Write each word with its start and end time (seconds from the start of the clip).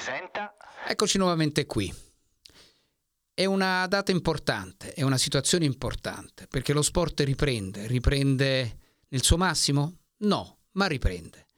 presenta. 0.00 0.56
Eccoci 0.86 1.18
nuovamente 1.18 1.66
qui. 1.66 1.94
È 3.34 3.44
una 3.44 3.86
data 3.86 4.10
importante, 4.10 4.94
è 4.94 5.02
una 5.02 5.18
situazione 5.18 5.66
importante, 5.66 6.46
perché 6.46 6.72
lo 6.72 6.80
sport 6.80 7.20
riprende. 7.20 7.86
Riprende 7.86 8.78
nel 9.08 9.22
suo 9.22 9.36
massimo? 9.36 9.98
No, 10.18 10.60
ma 10.72 10.86
riprende. 10.86 11.48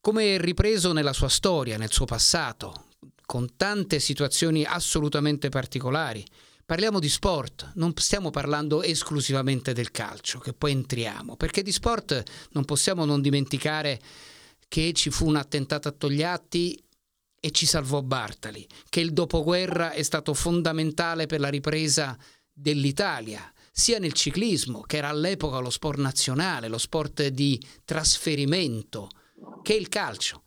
Come 0.00 0.34
è 0.34 0.38
ripreso 0.38 0.92
nella 0.92 1.14
sua 1.14 1.30
storia, 1.30 1.78
nel 1.78 1.90
suo 1.90 2.04
passato, 2.04 2.88
con 3.24 3.56
tante 3.56 3.98
situazioni 3.98 4.64
assolutamente 4.64 5.48
particolari. 5.48 6.24
Parliamo 6.66 6.98
di 6.98 7.08
sport, 7.08 7.72
non 7.76 7.94
stiamo 7.96 8.30
parlando 8.30 8.82
esclusivamente 8.82 9.72
del 9.72 9.90
calcio, 9.90 10.38
che 10.38 10.52
poi 10.52 10.72
entriamo, 10.72 11.36
perché 11.36 11.62
di 11.62 11.72
sport 11.72 12.22
non 12.52 12.64
possiamo 12.66 13.06
non 13.06 13.22
dimenticare 13.22 14.00
che 14.68 14.92
ci 14.92 15.10
fu 15.10 15.26
un 15.26 15.36
attentato 15.36 15.88
a 15.88 15.92
Togliatti 15.92 16.83
e 17.44 17.50
ci 17.50 17.66
salvò 17.66 18.00
Bartali, 18.00 18.66
che 18.88 19.00
il 19.00 19.12
dopoguerra 19.12 19.90
è 19.90 20.00
stato 20.02 20.32
fondamentale 20.32 21.26
per 21.26 21.40
la 21.40 21.50
ripresa 21.50 22.16
dell'Italia, 22.50 23.52
sia 23.70 23.98
nel 23.98 24.14
ciclismo, 24.14 24.80
che 24.80 24.96
era 24.96 25.10
all'epoca 25.10 25.58
lo 25.58 25.68
sport 25.68 25.98
nazionale, 25.98 26.68
lo 26.68 26.78
sport 26.78 27.26
di 27.26 27.62
trasferimento, 27.84 29.10
che 29.62 29.74
il 29.74 29.90
calcio, 29.90 30.44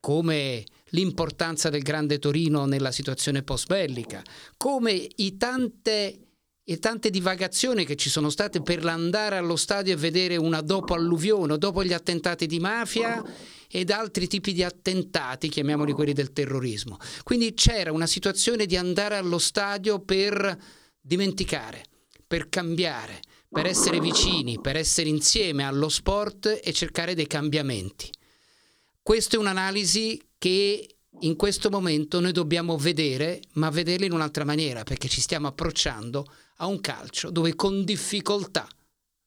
come 0.00 0.64
l'importanza 0.86 1.68
del 1.68 1.82
Grande 1.82 2.18
Torino 2.18 2.64
nella 2.64 2.90
situazione 2.90 3.44
post-bellica, 3.44 4.20
come 4.56 5.08
i 5.14 5.36
tante 5.36 6.29
e 6.64 6.78
tante 6.78 7.10
divagazioni 7.10 7.84
che 7.84 7.96
ci 7.96 8.10
sono 8.10 8.30
state 8.30 8.62
per 8.62 8.84
andare 8.86 9.36
allo 9.36 9.56
stadio 9.56 9.92
e 9.92 9.96
vedere 9.96 10.36
una 10.36 10.60
dopo 10.60 10.94
alluvione, 10.94 11.58
dopo 11.58 11.82
gli 11.82 11.92
attentati 11.92 12.46
di 12.46 12.60
mafia 12.60 13.22
ed 13.68 13.90
altri 13.90 14.26
tipi 14.26 14.52
di 14.52 14.62
attentati, 14.62 15.48
chiamiamoli 15.48 15.92
quelli 15.92 16.12
del 16.12 16.32
terrorismo. 16.32 16.98
Quindi 17.22 17.54
c'era 17.54 17.92
una 17.92 18.06
situazione 18.06 18.66
di 18.66 18.76
andare 18.76 19.16
allo 19.16 19.38
stadio 19.38 20.00
per 20.00 20.58
dimenticare, 21.00 21.84
per 22.26 22.48
cambiare, 22.48 23.20
per 23.48 23.66
essere 23.66 23.98
vicini, 23.98 24.60
per 24.60 24.76
essere 24.76 25.08
insieme 25.08 25.64
allo 25.64 25.88
sport 25.88 26.60
e 26.62 26.72
cercare 26.72 27.14
dei 27.14 27.26
cambiamenti. 27.26 28.08
Questa 29.02 29.36
è 29.36 29.40
un'analisi 29.40 30.20
che 30.38 30.86
in 31.20 31.36
questo 31.36 31.70
momento 31.70 32.20
noi 32.20 32.32
dobbiamo 32.32 32.76
vedere, 32.76 33.40
ma 33.54 33.70
vederla 33.70 34.06
in 34.06 34.12
un'altra 34.12 34.44
maniera, 34.44 34.84
perché 34.84 35.08
ci 35.08 35.20
stiamo 35.20 35.48
approcciando 35.48 36.26
a 36.56 36.66
un 36.66 36.80
calcio 36.80 37.30
dove 37.30 37.54
con 37.54 37.84
difficoltà 37.84 38.68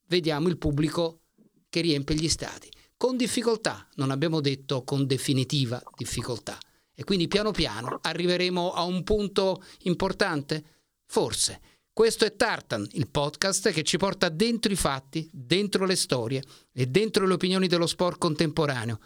vediamo 0.08 0.48
il 0.48 0.58
pubblico 0.58 1.20
che 1.68 1.80
riempie 1.80 2.16
gli 2.16 2.28
stadi. 2.28 2.68
Con 2.96 3.16
difficoltà, 3.16 3.88
non 3.94 4.10
abbiamo 4.10 4.40
detto 4.40 4.82
con 4.84 5.06
definitiva 5.06 5.82
difficoltà. 5.96 6.58
E 6.94 7.02
quindi 7.04 7.26
piano 7.26 7.50
piano 7.50 7.98
arriveremo 8.00 8.72
a 8.72 8.82
un 8.84 9.02
punto 9.02 9.62
importante? 9.82 10.64
Forse. 11.06 11.60
Questo 11.92 12.24
è 12.24 12.34
Tartan, 12.34 12.88
il 12.92 13.08
podcast 13.08 13.70
che 13.70 13.84
ci 13.84 13.98
porta 13.98 14.28
dentro 14.28 14.72
i 14.72 14.76
fatti, 14.76 15.28
dentro 15.32 15.84
le 15.84 15.94
storie 15.94 16.42
e 16.72 16.86
dentro 16.86 17.24
le 17.24 17.34
opinioni 17.34 17.68
dello 17.68 17.86
sport 17.86 18.18
contemporaneo. 18.18 18.98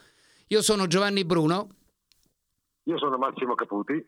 Io 0.48 0.62
sono 0.62 0.86
Giovanni 0.86 1.26
Bruno 1.26 1.76
io 2.88 2.98
sono 2.98 3.18
Massimo 3.18 3.54
Caputi. 3.54 4.04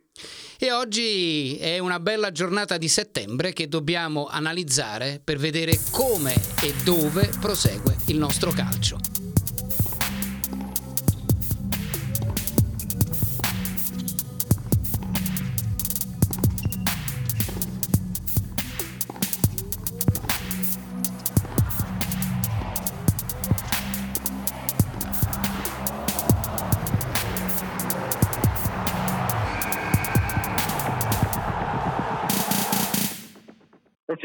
E 0.58 0.72
oggi 0.72 1.56
è 1.58 1.78
una 1.78 2.00
bella 2.00 2.32
giornata 2.32 2.78
di 2.78 2.88
settembre 2.88 3.52
che 3.52 3.68
dobbiamo 3.68 4.26
analizzare 4.26 5.20
per 5.22 5.36
vedere 5.36 5.78
come 5.92 6.32
e 6.62 6.72
dove 6.82 7.30
prosegue 7.40 7.96
il 8.06 8.18
nostro 8.18 8.50
calcio. 8.50 9.19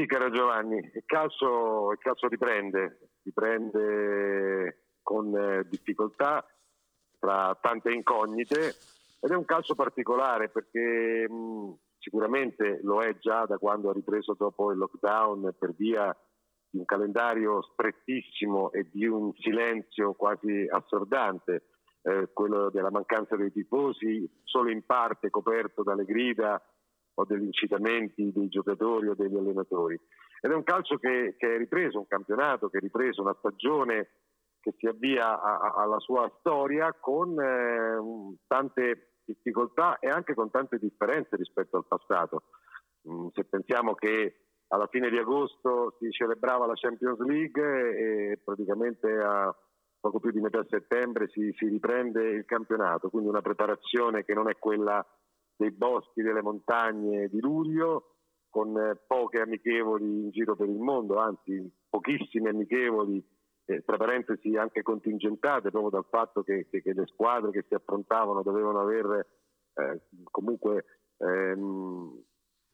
Sì, 0.05 0.07
caro 0.07 0.29
Giovanni, 0.29 0.77
il 0.77 1.03
calcio, 1.05 1.91
il 1.91 1.97
calcio 1.97 2.27
riprende, 2.27 3.09
riprende 3.23 4.89
con 5.01 5.35
eh, 5.35 5.67
difficoltà 5.67 6.45
tra 7.19 7.57
tante 7.59 7.91
incognite 7.91 8.75
ed 9.19 9.31
è 9.31 9.35
un 9.35 9.45
calcio 9.45 9.73
particolare 9.73 10.49
perché 10.49 11.27
mh, 11.27 11.77
sicuramente 11.97 12.79
lo 12.83 13.01
è 13.01 13.17
già 13.17 13.45
da 13.45 13.57
quando 13.57 13.89
ha 13.89 13.93
ripreso 13.93 14.35
dopo 14.37 14.71
il 14.71 14.77
lockdown 14.77 15.55
per 15.57 15.73
via 15.73 16.15
di 16.69 16.77
un 16.77 16.85
calendario 16.85 17.63
strettissimo 17.63 18.71
e 18.71 18.87
di 18.91 19.07
un 19.07 19.33
silenzio 19.33 20.13
quasi 20.13 20.67
assordante, 20.69 21.69
eh, 22.03 22.29
quello 22.31 22.69
della 22.69 22.91
mancanza 22.91 23.35
dei 23.35 23.51
tifosi, 23.51 24.29
solo 24.43 24.69
in 24.69 24.85
parte 24.85 25.31
coperto 25.31 25.81
dalle 25.81 26.05
grida 26.05 26.61
o 27.15 27.25
degli 27.25 27.45
incitamenti 27.45 28.31
dei 28.31 28.47
giocatori 28.47 29.07
o 29.07 29.15
degli 29.15 29.35
allenatori. 29.35 29.99
Ed 30.41 30.51
è 30.51 30.53
un 30.53 30.63
calcio 30.63 30.97
che, 30.97 31.35
che 31.37 31.55
è 31.55 31.57
ripreso, 31.57 31.99
un 31.99 32.07
campionato 32.07 32.69
che 32.69 32.77
è 32.77 32.81
ripreso, 32.81 33.21
una 33.21 33.35
stagione 33.39 34.09
che 34.59 34.73
si 34.77 34.87
avvia 34.87 35.39
a, 35.41 35.57
a, 35.57 35.73
alla 35.83 35.99
sua 35.99 36.31
storia 36.39 36.93
con 36.93 37.39
eh, 37.39 38.37
tante 38.47 39.17
difficoltà 39.23 39.99
e 39.99 40.09
anche 40.09 40.33
con 40.33 40.51
tante 40.51 40.77
differenze 40.77 41.35
rispetto 41.35 41.77
al 41.77 41.85
passato. 41.87 42.43
Mm, 43.09 43.27
se 43.33 43.45
pensiamo 43.45 43.93
che 43.95 44.45
alla 44.69 44.87
fine 44.87 45.09
di 45.09 45.17
agosto 45.17 45.95
si 45.99 46.09
celebrava 46.11 46.65
la 46.65 46.73
Champions 46.73 47.19
League 47.19 48.31
e 48.31 48.39
praticamente 48.43 49.07
a 49.17 49.55
poco 49.99 50.19
più 50.19 50.31
di 50.31 50.41
metà 50.41 50.65
settembre 50.69 51.27
si, 51.29 51.53
si 51.57 51.67
riprende 51.67 52.29
il 52.29 52.45
campionato, 52.45 53.09
quindi 53.09 53.29
una 53.29 53.41
preparazione 53.41 54.23
che 54.23 54.33
non 54.33 54.49
è 54.49 54.57
quella 54.57 55.05
dei 55.55 55.71
boschi, 55.71 56.21
delle 56.21 56.41
montagne 56.41 57.27
di 57.29 57.39
luglio, 57.39 58.15
con 58.49 58.77
eh, 58.77 58.95
poche 59.05 59.41
amichevoli 59.41 60.05
in 60.05 60.29
giro 60.29 60.55
per 60.55 60.69
il 60.69 60.79
mondo, 60.79 61.17
anzi 61.17 61.69
pochissime 61.89 62.49
amichevoli, 62.49 63.23
eh, 63.65 63.83
tra 63.83 63.97
parentesi 63.97 64.55
anche 64.55 64.81
contingentate 64.81 65.71
proprio 65.71 65.89
dal 65.89 66.05
fatto 66.09 66.43
che, 66.43 66.67
che, 66.69 66.81
che 66.81 66.93
le 66.93 67.05
squadre 67.07 67.51
che 67.51 67.65
si 67.67 67.73
approntavano 67.73 68.43
dovevano 68.43 68.79
aver 68.79 69.27
eh, 69.73 70.01
comunque 70.31 70.85
ehm, 71.17 72.23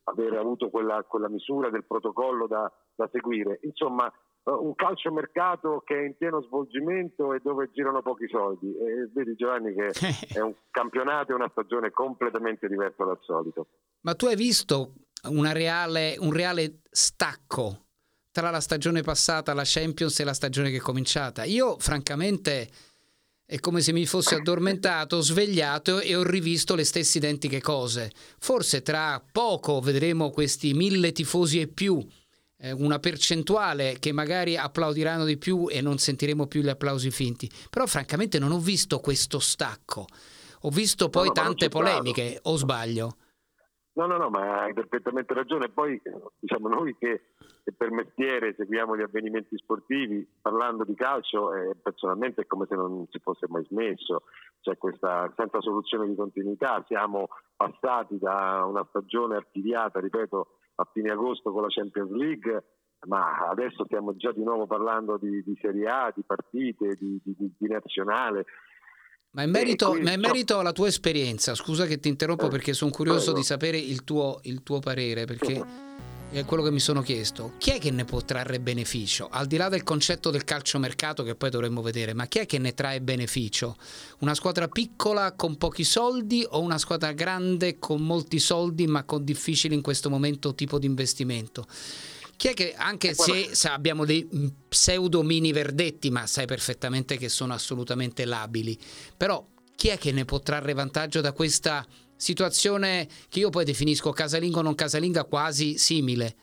aver 0.03 0.33
avuto 0.33 0.69
quella, 0.69 1.03
quella, 1.03 1.29
misura 1.29 1.69
del 1.69 1.85
protocollo 1.85 2.47
da, 2.47 2.71
da 2.95 3.09
seguire. 3.11 3.59
Insomma, 3.63 4.11
un 4.43 4.73
calciomercato 4.75 5.83
che 5.85 5.95
è 5.95 6.05
in 6.05 6.15
pieno 6.17 6.41
svolgimento 6.41 7.33
e 7.33 7.39
dove 7.43 7.69
girano 7.71 8.01
pochi 8.01 8.27
soldi. 8.27 8.75
E 8.75 9.09
vedi 9.13 9.35
Giovanni 9.35 9.73
che 9.73 9.91
è 10.33 10.39
un 10.39 10.53
campionato 10.71 11.31
e 11.31 11.35
una 11.35 11.49
stagione 11.51 11.91
completamente 11.91 12.67
diversa 12.67 13.03
dal 13.03 13.19
solito. 13.21 13.67
Ma 14.01 14.15
tu 14.15 14.25
hai 14.25 14.35
visto 14.35 14.93
reale, 15.23 16.15
un 16.19 16.33
reale 16.33 16.79
stacco 16.89 17.85
tra 18.31 18.49
la 18.49 18.61
stagione 18.61 19.01
passata, 19.01 19.53
la 19.53 19.63
Champions 19.65 20.19
e 20.19 20.23
la 20.23 20.33
stagione 20.33 20.71
che 20.71 20.77
è 20.77 20.81
cominciata? 20.81 21.43
Io 21.43 21.77
francamente 21.77 22.69
è 23.45 23.59
come 23.59 23.81
se 23.81 23.91
mi 23.91 24.05
fossi 24.05 24.33
addormentato, 24.33 25.19
svegliato 25.21 25.99
e 25.99 26.15
ho 26.15 26.23
rivisto 26.23 26.73
le 26.73 26.85
stesse 26.85 27.19
identiche 27.19 27.61
cose. 27.61 28.09
Forse 28.39 28.81
tra 28.81 29.21
poco 29.31 29.81
vedremo 29.81 30.31
questi 30.31 30.73
mille 30.73 31.11
tifosi 31.11 31.59
e 31.59 31.67
più 31.67 32.03
eh, 32.61 32.71
una 32.71 32.99
percentuale 32.99 33.97
che 33.99 34.11
magari 34.11 34.55
applaudiranno 34.55 35.25
di 35.25 35.37
più 35.37 35.67
e 35.69 35.81
non 35.81 35.97
sentiremo 35.97 36.45
più 36.47 36.61
gli 36.61 36.69
applausi 36.69 37.09
finti. 37.09 37.49
Però 37.69 37.85
francamente 37.87 38.39
non 38.39 38.51
ho 38.51 38.59
visto 38.59 38.99
questo 38.99 39.39
stacco. 39.39 40.05
Ho 40.61 40.69
visto 40.69 41.09
poi 41.09 41.27
no, 41.27 41.33
no, 41.35 41.41
tante 41.41 41.69
polemiche, 41.69 42.39
o 42.43 42.55
sbaglio? 42.55 43.15
No, 43.93 44.05
no, 44.05 44.17
no, 44.17 44.29
ma 44.29 44.61
hai 44.61 44.73
perfettamente 44.73 45.33
ragione. 45.33 45.69
Poi 45.69 45.99
diciamo 46.39 46.69
noi 46.69 46.95
che, 46.97 47.33
che 47.63 47.73
per 47.73 47.89
mestiere 47.91 48.53
seguiamo 48.55 48.95
gli 48.95 49.01
avvenimenti 49.01 49.57
sportivi, 49.57 50.25
parlando 50.39 50.83
di 50.83 50.93
calcio, 50.93 51.53
eh, 51.53 51.75
personalmente 51.81 52.41
è 52.41 52.45
come 52.45 52.67
se 52.69 52.75
non 52.75 53.07
si 53.09 53.19
fosse 53.19 53.47
mai 53.49 53.65
smesso, 53.67 54.23
c'è 54.61 54.77
questa 54.77 55.33
senza 55.35 55.59
soluzione 55.61 56.07
di 56.07 56.15
continuità. 56.15 56.83
Siamo 56.87 57.27
passati 57.55 58.19
da 58.19 58.63
una 58.65 58.85
stagione 58.87 59.35
archiviata, 59.35 59.99
ripeto, 59.99 60.59
a 60.81 60.89
fine 60.91 61.11
agosto 61.11 61.51
con 61.51 61.61
la 61.61 61.67
Champions 61.69 62.11
League, 62.11 62.63
ma 63.07 63.47
adesso 63.49 63.85
stiamo 63.85 64.15
già 64.15 64.31
di 64.31 64.43
nuovo 64.43 64.67
parlando 64.67 65.17
di, 65.17 65.41
di 65.43 65.57
Serie 65.61 65.87
A, 65.87 66.11
di 66.15 66.23
partite, 66.25 66.95
di, 66.99 67.19
di, 67.23 67.53
di 67.57 67.67
nazionale. 67.67 68.45
Ma 69.31 69.43
in 69.43 69.51
merito, 69.51 69.93
ma 69.93 70.11
in 70.11 70.19
merito, 70.19 70.59
alla 70.59 70.73
tua 70.73 70.87
esperienza, 70.87 71.55
scusa 71.55 71.85
che 71.85 71.99
ti 71.99 72.09
interrompo 72.09 72.47
eh, 72.47 72.49
perché 72.49 72.73
sono 72.73 72.91
curioso 72.91 73.31
prego. 73.31 73.37
di 73.39 73.43
sapere 73.45 73.77
il 73.77 74.03
tuo, 74.03 74.39
il 74.43 74.61
tuo 74.61 74.79
parere, 74.79 75.23
perché 75.25 75.63
è 76.39 76.45
quello 76.45 76.63
che 76.63 76.71
mi 76.71 76.79
sono 76.79 77.01
chiesto. 77.01 77.53
Chi 77.57 77.71
è 77.71 77.79
che 77.79 77.91
ne 77.91 78.05
può 78.05 78.21
trarre 78.21 78.59
beneficio? 78.59 79.27
Al 79.29 79.47
di 79.47 79.57
là 79.57 79.67
del 79.67 79.83
concetto 79.83 80.29
del 80.29 80.45
calciomercato 80.45 81.23
che 81.23 81.35
poi 81.35 81.49
dovremmo 81.49 81.81
vedere, 81.81 82.13
ma 82.13 82.27
chi 82.27 82.39
è 82.39 82.45
che 82.45 82.57
ne 82.57 82.73
trae 82.73 83.01
beneficio? 83.01 83.75
Una 84.19 84.33
squadra 84.33 84.67
piccola 84.69 85.33
con 85.33 85.57
pochi 85.57 85.83
soldi 85.83 86.45
o 86.49 86.61
una 86.61 86.77
squadra 86.77 87.11
grande 87.11 87.79
con 87.79 88.01
molti 88.01 88.39
soldi 88.39 88.87
ma 88.87 89.03
con 89.03 89.25
difficile 89.25 89.75
in 89.75 89.81
questo 89.81 90.09
momento 90.09 90.55
tipo 90.55 90.79
di 90.79 90.85
investimento? 90.85 91.67
Chi 92.37 92.47
è 92.47 92.53
che, 92.53 92.73
anche 92.75 93.13
se, 93.13 93.49
se, 93.51 93.67
abbiamo 93.67 94.03
dei 94.03 94.27
pseudo 94.67 95.21
mini 95.21 95.51
verdetti, 95.51 96.09
ma 96.09 96.25
sai 96.25 96.47
perfettamente 96.47 97.17
che 97.17 97.29
sono 97.29 97.53
assolutamente 97.53 98.25
labili, 98.25 98.75
però 99.15 99.45
chi 99.75 99.89
è 99.89 99.97
che 99.97 100.11
ne 100.11 100.25
può 100.25 100.39
trarre 100.39 100.73
vantaggio 100.73 101.21
da 101.21 101.33
questa 101.33 101.85
situazione 102.21 103.07
che 103.29 103.39
io 103.39 103.49
poi 103.49 103.65
definisco 103.65 104.11
casalinga 104.11 104.59
o 104.59 104.61
non 104.61 104.75
casalinga 104.75 105.25
quasi 105.25 105.77
simile? 105.79 106.35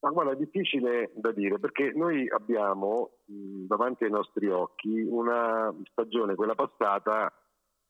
Ma 0.00 0.10
guarda, 0.10 0.32
è 0.32 0.36
difficile 0.36 1.10
da 1.16 1.32
dire 1.32 1.58
perché 1.58 1.90
noi 1.92 2.28
abbiamo 2.28 3.18
davanti 3.26 4.04
ai 4.04 4.10
nostri 4.10 4.48
occhi 4.48 5.02
una 5.02 5.74
stagione, 5.90 6.36
quella 6.36 6.54
passata, 6.54 7.32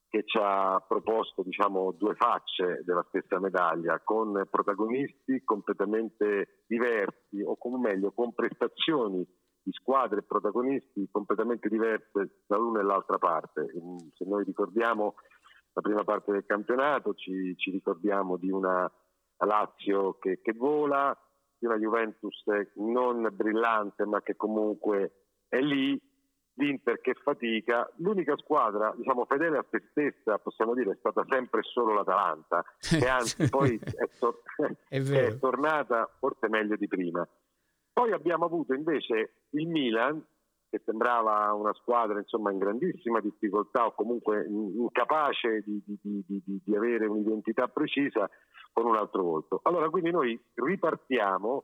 che 0.09 0.23
ci 0.25 0.39
ha 0.41 0.83
proposto 0.87 1.43
diciamo, 1.43 1.91
due 1.91 2.15
facce 2.15 2.81
della 2.83 3.05
stessa 3.09 3.39
medaglia, 3.39 4.01
con 4.03 4.47
protagonisti 4.49 5.43
completamente 5.43 6.63
diversi, 6.65 7.43
o 7.45 7.55
come 7.57 7.77
meglio, 7.77 8.11
con 8.11 8.33
prestazioni 8.33 9.23
di 9.61 9.71
squadre 9.71 10.21
e 10.21 10.23
protagonisti 10.23 11.07
completamente 11.11 11.69
diverse 11.69 12.41
dall'una 12.47 12.79
e 12.79 12.83
l'altra 12.83 13.19
parte. 13.19 13.67
Se 14.15 14.25
noi 14.25 14.43
ricordiamo 14.45 15.13
la 15.79 15.81
prima 15.81 16.03
parte 16.03 16.31
del 16.33 16.45
campionato, 16.45 17.13
ci, 17.13 17.55
ci 17.57 17.71
ricordiamo 17.71 18.35
di 18.37 18.51
una 18.51 18.91
Lazio 19.45 20.17
che, 20.19 20.41
che 20.41 20.51
vola, 20.53 21.17
di 21.57 21.65
una 21.65 21.77
Juventus 21.77 22.43
non 22.75 23.29
brillante 23.31 24.05
ma 24.05 24.21
che 24.21 24.35
comunque 24.35 25.27
è 25.47 25.59
lì, 25.61 25.99
l'Inter 26.55 26.99
che 26.99 27.13
fatica, 27.13 27.89
l'unica 27.97 28.35
squadra 28.35 28.93
diciamo, 28.97 29.23
fedele 29.25 29.59
a 29.59 29.65
se 29.71 29.81
stessa 29.91 30.37
possiamo 30.39 30.73
dire 30.73 30.91
è 30.91 30.97
stata 30.99 31.23
sempre 31.29 31.61
solo 31.63 31.93
l'Atalanta 31.93 32.63
che 32.79 33.07
anzi 33.07 33.49
poi 33.49 33.79
è, 33.81 34.09
tor- 34.19 34.41
è, 34.89 34.99
è, 34.99 35.39
tornata 35.39 36.09
forse 36.19 36.49
meglio 36.49 36.75
di 36.75 36.87
prima. 36.87 37.25
Poi 37.93 38.11
abbiamo 38.11 38.45
avuto 38.45 38.73
invece 38.73 39.45
il 39.51 39.67
Milan 39.67 40.21
che 40.69 40.81
sembrava 40.85 41.51
una 41.53 41.73
squadra 41.73 42.19
insomma, 42.19 42.51
in 42.51 42.59
grandissima 42.59 43.19
difficoltà 43.19 43.85
o 43.85 43.93
comunque 43.93 44.45
incapace 44.47 45.63
di, 45.65 45.81
di, 45.85 46.23
di, 46.25 46.61
di 46.63 46.75
avere 46.75 47.07
un'identità 47.07 47.67
precisa 47.67 48.29
con 48.71 48.85
un 48.85 48.95
altro 48.95 49.23
volto. 49.23 49.59
Allora 49.63 49.89
quindi 49.89 50.11
noi 50.11 50.39
ripartiamo 50.53 51.63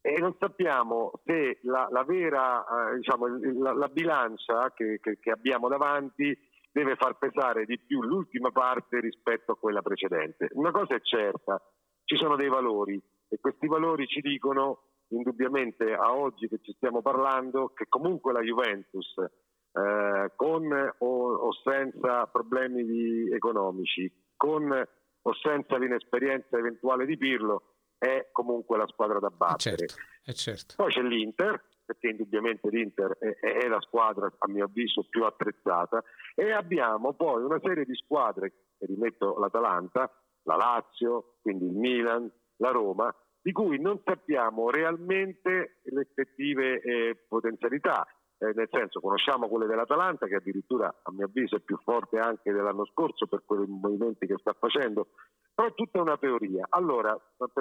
e 0.00 0.18
non 0.18 0.36
sappiamo 0.38 1.12
se 1.24 1.58
la, 1.62 1.88
la 1.90 2.04
vera 2.04 2.64
eh, 2.64 2.96
diciamo, 2.96 3.26
la, 3.58 3.72
la, 3.72 3.88
bilancia 3.88 4.72
che, 4.72 5.00
che, 5.00 5.18
che, 5.18 5.30
abbiamo 5.30 5.68
davanti 5.68 6.36
deve 6.70 6.94
far 6.94 7.18
pesare 7.18 7.64
di 7.64 7.78
più 7.80 8.02
l'ultima 8.02 8.52
parte 8.52 9.00
rispetto 9.00 9.52
a 9.52 9.56
quella 9.56 9.82
precedente. 9.82 10.48
Una 10.52 10.70
cosa 10.70 10.94
è 10.94 11.00
certa, 11.00 11.60
ci 12.04 12.16
sono 12.16 12.36
dei 12.36 12.48
valori 12.48 13.02
e 13.28 13.38
questi 13.40 13.66
valori 13.66 14.06
ci 14.06 14.20
dicono 14.20 14.82
indubbiamente 15.08 15.92
a 15.92 16.14
oggi 16.14 16.48
che 16.48 16.58
ci 16.62 16.72
stiamo 16.72 17.02
parlando 17.02 17.72
che 17.74 17.86
comunque 17.88 18.32
la 18.32 18.40
Juventus 18.40 19.14
eh, 19.18 20.32
con 20.34 20.94
o, 20.98 21.34
o, 21.34 21.52
senza 21.62 22.26
problemi 22.26 23.30
economici, 23.32 24.10
con 24.36 24.70
o 24.72 25.34
senza 25.34 25.76
l'inesperienza 25.76 26.56
eventuale 26.56 27.04
di 27.04 27.16
Pirlo, 27.16 27.74
è 27.98 28.28
comunque 28.32 28.78
la 28.78 28.86
squadra 28.86 29.18
da 29.18 29.30
battere. 29.30 29.86
Certo, 29.86 30.32
certo. 30.32 30.74
Poi 30.76 30.90
c'è 30.90 31.02
l'Inter, 31.02 31.62
perché 31.84 32.08
indubbiamente 32.08 32.68
l'Inter 32.68 33.16
è, 33.18 33.38
è, 33.38 33.68
la 33.68 33.80
squadra 33.80 34.26
a 34.26 34.48
mio 34.48 34.64
avviso 34.64 35.06
più 35.08 35.24
attrezzata 35.24 36.02
e 36.34 36.52
abbiamo 36.52 37.14
poi 37.14 37.42
una 37.42 37.60
serie 37.62 37.84
di 37.84 37.94
squadre, 37.94 38.52
rimetto 38.78 39.38
l'Atalanta, 39.38 40.10
la 40.42 40.56
Lazio, 40.56 41.36
quindi 41.42 41.66
il 41.66 41.76
Milan, 41.76 42.30
la 42.56 42.70
Roma, 42.70 43.14
di 43.46 43.52
cui 43.52 43.80
non 43.80 44.00
sappiamo 44.04 44.70
realmente 44.70 45.78
le 45.84 46.00
effettive 46.00 46.80
eh, 46.80 47.16
potenzialità. 47.28 48.04
Eh, 48.38 48.52
nel 48.56 48.68
senso 48.72 48.98
conosciamo 48.98 49.46
quelle 49.48 49.66
dell'Atalanta 49.66 50.26
che 50.26 50.34
addirittura 50.34 50.88
a 50.88 51.12
mio 51.12 51.26
avviso 51.26 51.54
è 51.54 51.60
più 51.60 51.78
forte 51.84 52.18
anche 52.18 52.52
dell'anno 52.52 52.84
scorso 52.86 53.28
per 53.28 53.44
quei 53.46 53.64
movimenti 53.68 54.26
che 54.26 54.34
sta 54.40 54.52
facendo, 54.58 55.10
però 55.54 55.68
è 55.68 55.74
tutta 55.74 56.00
una 56.00 56.18
teoria. 56.18 56.66
Allora, 56.70 57.16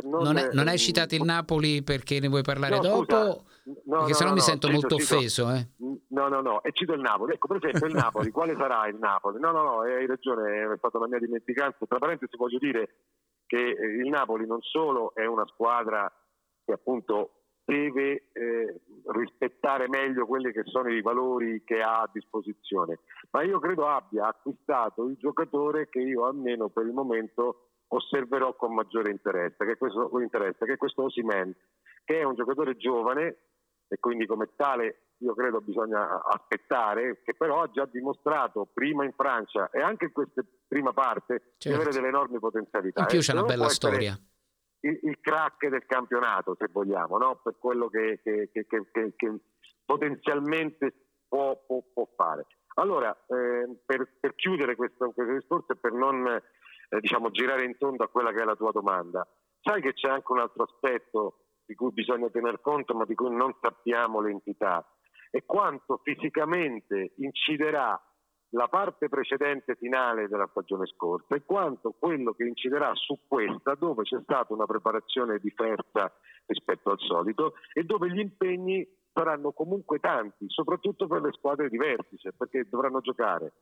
non, 0.05 0.23
non, 0.23 0.37
è, 0.37 0.49
non, 0.53 0.67
hai 0.67 0.79
citato 0.79 1.13
il 1.13 1.21
Napoli 1.21 1.83
perché 1.83 2.19
ne 2.19 2.29
vuoi 2.29 2.41
parlare 2.41 2.77
no, 2.77 2.81
dopo? 2.81 3.15
no, 3.15 3.43
perché 3.63 3.83
no, 3.85 4.13
sennò 4.13 4.29
no, 4.29 4.35
mi 4.35 4.41
sento 4.41 4.67
cito, 4.67 4.79
molto 4.79 4.97
cito, 4.97 5.15
offeso. 5.15 5.51
Eh. 5.51 5.67
No, 6.09 6.27
no, 6.29 6.41
no, 6.41 6.63
e 6.63 6.71
cito 6.73 6.93
il 6.93 7.01
Napoli. 7.01 7.33
Ecco, 7.33 7.45
per 7.45 7.57
esempio 7.57 7.85
il 7.85 7.93
Napoli, 8.03 8.31
quale 8.31 8.55
sarà 8.57 8.88
il 8.88 8.97
Napoli? 8.97 9.39
No, 9.39 9.51
no, 9.51 9.61
no, 9.61 9.81
hai 9.81 10.07
ragione, 10.07 10.63
è 10.73 10.77
stata 10.79 10.97
una 10.97 11.07
mia 11.07 11.19
dimenticanza. 11.19 11.85
Tra 11.85 11.99
parentesi 11.99 12.35
voglio 12.38 12.57
dire 12.57 12.89
che 13.45 13.69
eh, 13.71 13.86
il 13.86 14.09
Napoli 14.09 14.45
non 14.45 14.62
solo 14.62 15.13
è 15.13 15.25
una 15.25 15.45
squadra 15.47 16.12
che 16.63 16.71
appunto 16.71 17.31
deve 17.65 18.30
eh, 18.31 18.81
rispettare 19.07 19.88
meglio 19.89 20.27
quelli 20.27 20.51
che 20.51 20.63
sono 20.65 20.89
i 20.89 21.01
valori 21.01 21.63
che 21.63 21.81
ha 21.81 22.01
a 22.01 22.09
disposizione, 22.12 23.00
ma 23.31 23.42
io 23.42 23.59
credo 23.59 23.88
abbia 23.88 24.27
acquistato 24.27 25.06
il 25.06 25.18
giocatore 25.18 25.89
che 25.89 26.00
io 26.00 26.25
almeno 26.25 26.69
per 26.69 26.86
il 26.86 26.94
momento 26.94 27.69
osserverò 27.88 28.56
con 28.56 28.74
maggiore 28.74 29.12
interesse, 29.12 29.65
che 29.65 29.71
è 29.71 29.77
questo, 29.77 30.09
interesse, 30.19 30.65
che 30.65 30.74
è 30.74 30.77
questo 30.77 31.03
Osimen, 31.03 31.56
che 32.03 32.19
è 32.19 32.24
un 32.24 32.36
giocatore 32.36 32.77
giovane 32.77 33.38
e 33.87 33.97
quindi 33.99 34.25
come 34.25 34.49
tale 34.55 35.05
io 35.19 35.33
credo 35.33 35.61
bisogna 35.61 36.21
aspettare, 36.23 37.21
che 37.23 37.35
però 37.35 37.61
ha 37.61 37.71
già 37.71 37.85
dimostrato 37.85 38.67
prima 38.73 39.05
in 39.05 39.13
Francia 39.13 39.69
e 39.69 39.81
anche 39.81 40.05
in 40.05 40.11
questa 40.11 40.43
prima 40.67 40.91
parte 40.91 41.53
certo. 41.57 41.69
di 41.69 41.73
avere 41.73 41.91
delle 41.91 42.07
enormi 42.09 42.39
potenzialità. 42.39 43.01
In 43.01 43.07
più 43.07 43.19
c'è 43.19 43.33
una 43.33 43.43
bella 43.43 43.69
storia. 43.69 44.17
Il, 44.81 45.00
il, 45.03 45.19
crack 45.19 45.67
del 45.67 45.86
campionato, 45.86 46.55
se 46.60 46.67
vogliamo, 46.71 47.17
no? 47.17 47.39
per 47.41 47.55
quello 47.57 47.88
che, 47.88 48.19
che, 48.21 48.50
che, 48.51 48.67
che 49.15 49.39
potenzialmente 49.83 50.93
può, 51.27 51.60
può, 51.65 51.81
può, 51.91 52.07
fare. 52.15 52.45
Allora, 52.75 53.10
eh, 53.27 53.79
per, 53.86 54.07
per, 54.19 54.36
chiudere 54.36 54.75
questo, 54.75 55.12
questo 55.12 55.33
discorso 55.33 55.71
e 55.71 55.77
per 55.77 55.93
non 55.93 56.27
eh, 56.27 57.00
diciamo, 57.00 57.31
girare 57.31 57.63
in 57.63 57.77
tondo 57.77 58.03
a 58.03 58.10
quella 58.10 58.31
che 58.31 58.41
è 58.41 58.45
la 58.45 58.55
tua 58.55 58.71
domanda, 58.71 59.25
sai 59.62 59.81
che 59.81 59.93
c'è 59.93 60.10
anche 60.10 60.31
un 60.31 60.39
altro 60.39 60.63
aspetto 60.63 61.44
di 61.65 61.75
cui 61.75 61.91
bisogna 61.91 62.29
tener 62.29 62.62
conto 62.62 62.93
ma 62.93 63.05
di 63.05 63.15
cui 63.15 63.34
non 63.36 63.55
sappiamo 63.62 64.22
l'entità 64.22 64.86
e 65.31 65.43
quanto 65.45 66.00
fisicamente 66.03 67.13
inciderà 67.17 68.00
la 68.50 68.67
parte 68.67 69.10
precedente 69.10 69.75
finale 69.75 70.27
della 70.27 70.48
stagione 70.50 70.86
scorsa 70.86 71.36
e 71.36 71.43
quanto 71.43 71.91
quello 71.91 72.34
che 72.34 72.45
inciderà 72.45 72.91
su 72.93 73.19
questa 73.27 73.75
dove 73.75 74.03
c'è 74.03 74.19
stata 74.22 74.53
una 74.53 74.65
preparazione 74.65 75.39
diversa 75.39 76.12
rispetto 76.45 76.91
al 76.91 77.00
solito 77.00 77.55
e 77.74 77.84
dove 77.84 78.10
gli 78.12 78.19
impegni 78.19 78.88
saranno 79.12 79.51
comunque 79.51 80.00
tanti, 80.00 80.45
soprattutto 80.50 81.07
per 81.07 81.22
le 81.22 81.31
squadre 81.31 81.69
di 81.69 81.77
vertice, 81.77 82.34
perché 82.34 82.67
dovranno 82.69 83.00
giocare 83.01 83.53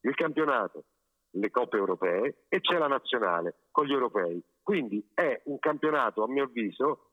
il 0.00 0.14
campionato, 0.14 0.84
le 1.32 1.50
coppe 1.50 1.76
europee 1.76 2.44
e 2.48 2.60
c'è 2.60 2.76
la 2.76 2.88
nazionale 2.88 3.68
con 3.70 3.86
gli 3.86 3.92
europei. 3.92 4.42
Quindi 4.62 5.06
è 5.14 5.40
un 5.44 5.58
campionato, 5.58 6.22
a 6.22 6.28
mio 6.28 6.44
avviso, 6.44 7.11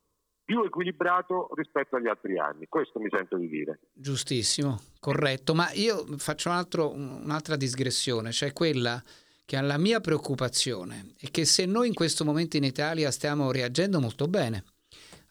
più 0.49 0.63
equilibrato 0.63 1.49
rispetto 1.53 1.95
agli 1.95 2.07
altri 2.07 2.39
anni, 2.39 2.65
questo 2.67 2.99
mi 2.99 3.07
sento 3.11 3.37
di 3.37 3.47
dire. 3.47 3.81
Giustissimo, 3.93 4.81
corretto, 4.99 5.53
ma 5.53 5.71
io 5.73 6.03
faccio 6.17 6.49
un 6.49 6.55
altro, 6.55 6.91
un'altra 6.91 7.55
digressione, 7.55 8.31
cioè 8.31 8.51
quella 8.51 8.99
che 9.45 9.61
la 9.61 9.77
mia 9.77 9.99
preoccupazione 9.99 11.13
è 11.19 11.29
che 11.29 11.45
se 11.45 11.67
noi 11.67 11.89
in 11.89 11.93
questo 11.93 12.25
momento 12.25 12.57
in 12.57 12.63
Italia 12.63 13.11
stiamo 13.11 13.51
reagendo 13.51 13.99
molto 13.99 14.27
bene 14.27 14.63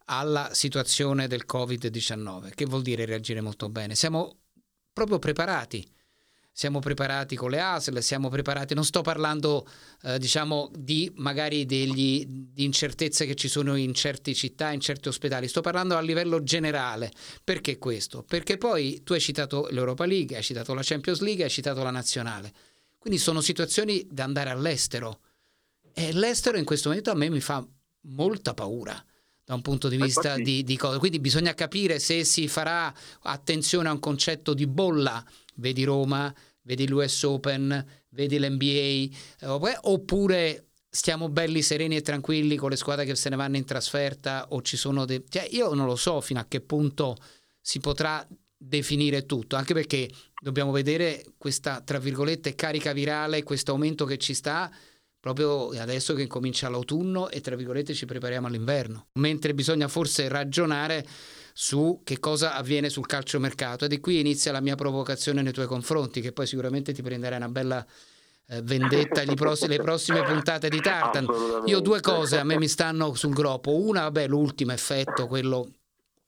alla 0.04 0.50
situazione 0.52 1.26
del 1.26 1.42
Covid-19, 1.52 2.54
che 2.54 2.66
vuol 2.66 2.82
dire 2.82 3.04
reagire 3.04 3.40
molto 3.40 3.68
bene? 3.68 3.96
Siamo 3.96 4.36
proprio 4.92 5.18
preparati 5.18 5.84
siamo 6.58 6.80
preparati 6.80 7.36
con 7.36 7.50
le 7.50 7.60
ASL, 7.60 7.98
siamo 8.00 8.28
preparati, 8.28 8.74
non 8.74 8.84
sto 8.84 9.00
parlando 9.00 9.64
eh, 10.02 10.18
diciamo 10.18 10.72
di 10.76 11.08
magari 11.14 11.64
degli, 11.66 12.26
di 12.26 12.64
incertezze 12.64 13.26
che 13.26 13.36
ci 13.36 13.46
sono 13.46 13.76
in 13.76 13.94
certe 13.94 14.34
città, 14.34 14.72
in 14.72 14.80
certi 14.80 15.06
ospedali, 15.06 15.46
sto 15.46 15.60
parlando 15.60 15.96
a 15.96 16.00
livello 16.00 16.42
generale. 16.42 17.12
Perché 17.44 17.78
questo? 17.78 18.24
Perché 18.24 18.56
poi 18.56 19.02
tu 19.04 19.12
hai 19.12 19.20
citato 19.20 19.68
l'Europa 19.70 20.04
League, 20.04 20.36
hai 20.36 20.42
citato 20.42 20.74
la 20.74 20.80
Champions 20.82 21.20
League, 21.20 21.44
hai 21.44 21.50
citato 21.50 21.84
la 21.84 21.92
nazionale. 21.92 22.52
Quindi 22.98 23.20
sono 23.20 23.40
situazioni 23.40 24.04
da 24.10 24.24
andare 24.24 24.50
all'estero. 24.50 25.20
E 25.94 26.12
l'estero 26.12 26.58
in 26.58 26.64
questo 26.64 26.88
momento 26.88 27.12
a 27.12 27.14
me 27.14 27.30
mi 27.30 27.40
fa 27.40 27.64
molta 28.00 28.52
paura 28.52 29.00
da 29.44 29.54
un 29.54 29.62
punto 29.62 29.88
di 29.88 29.96
vista 29.96 30.34
di, 30.34 30.64
di 30.64 30.76
cose. 30.76 30.98
Quindi 30.98 31.20
bisogna 31.20 31.54
capire 31.54 32.00
se 32.00 32.24
si 32.24 32.48
farà 32.48 32.92
attenzione 33.22 33.88
a 33.88 33.92
un 33.92 34.00
concetto 34.00 34.52
di 34.52 34.66
bolla, 34.66 35.24
vedi 35.54 35.84
Roma, 35.84 36.34
vedi 36.68 36.86
l'US 36.86 37.22
Open, 37.22 37.84
vedi 38.10 38.38
l'NBA, 38.38 39.16
eh, 39.40 39.78
oppure 39.82 40.66
stiamo 40.90 41.30
belli 41.30 41.62
sereni 41.62 41.96
e 41.96 42.02
tranquilli 42.02 42.56
con 42.56 42.68
le 42.68 42.76
squadre 42.76 43.06
che 43.06 43.14
se 43.14 43.30
ne 43.30 43.36
vanno 43.36 43.56
in 43.56 43.64
trasferta 43.64 44.48
o 44.50 44.60
ci 44.60 44.76
sono 44.76 45.06
dei... 45.06 45.24
Cioè, 45.26 45.48
io 45.50 45.72
non 45.72 45.86
lo 45.86 45.96
so 45.96 46.20
fino 46.20 46.40
a 46.40 46.44
che 46.46 46.60
punto 46.60 47.16
si 47.58 47.80
potrà 47.80 48.26
definire 48.54 49.24
tutto, 49.24 49.56
anche 49.56 49.72
perché 49.72 50.10
dobbiamo 50.38 50.70
vedere 50.70 51.24
questa, 51.38 51.80
tra 51.80 51.98
virgolette, 51.98 52.54
carica 52.54 52.92
virale, 52.92 53.42
questo 53.44 53.70
aumento 53.70 54.04
che 54.04 54.18
ci 54.18 54.34
sta 54.34 54.70
proprio 55.20 55.70
adesso 55.70 56.14
che 56.14 56.26
comincia 56.26 56.68
l'autunno 56.68 57.30
e 57.30 57.40
tra 57.40 57.56
virgolette 57.56 57.94
ci 57.94 58.04
prepariamo 58.04 58.46
all'inverno, 58.46 59.08
mentre 59.14 59.54
bisogna 59.54 59.88
forse 59.88 60.28
ragionare 60.28 61.06
su 61.60 62.02
che 62.04 62.20
cosa 62.20 62.54
avviene 62.54 62.88
sul 62.88 63.06
calciomercato 63.06 63.84
ed 63.84 63.92
è 63.92 63.98
qui 63.98 64.20
inizia 64.20 64.52
la 64.52 64.60
mia 64.60 64.76
provocazione 64.76 65.42
nei 65.42 65.52
tuoi 65.52 65.66
confronti, 65.66 66.20
che 66.20 66.30
poi 66.30 66.46
sicuramente 66.46 66.92
ti 66.92 67.02
prenderai 67.02 67.38
una 67.38 67.48
bella 67.48 67.84
eh, 68.46 68.62
vendetta 68.62 69.24
le 69.24 69.34
prossime, 69.34 69.76
le 69.76 69.82
prossime 69.82 70.22
puntate 70.22 70.68
di 70.68 70.80
Tartan. 70.80 71.26
Io 71.64 71.80
due 71.80 72.00
cose 72.00 72.38
a 72.38 72.44
me 72.44 72.56
mi 72.58 72.68
stanno 72.68 73.12
sul 73.14 73.34
groppo. 73.34 73.74
Una, 73.74 74.02
vabbè, 74.02 74.28
l'ultimo 74.28 74.70
effetto, 74.70 75.26
quello 75.26 75.68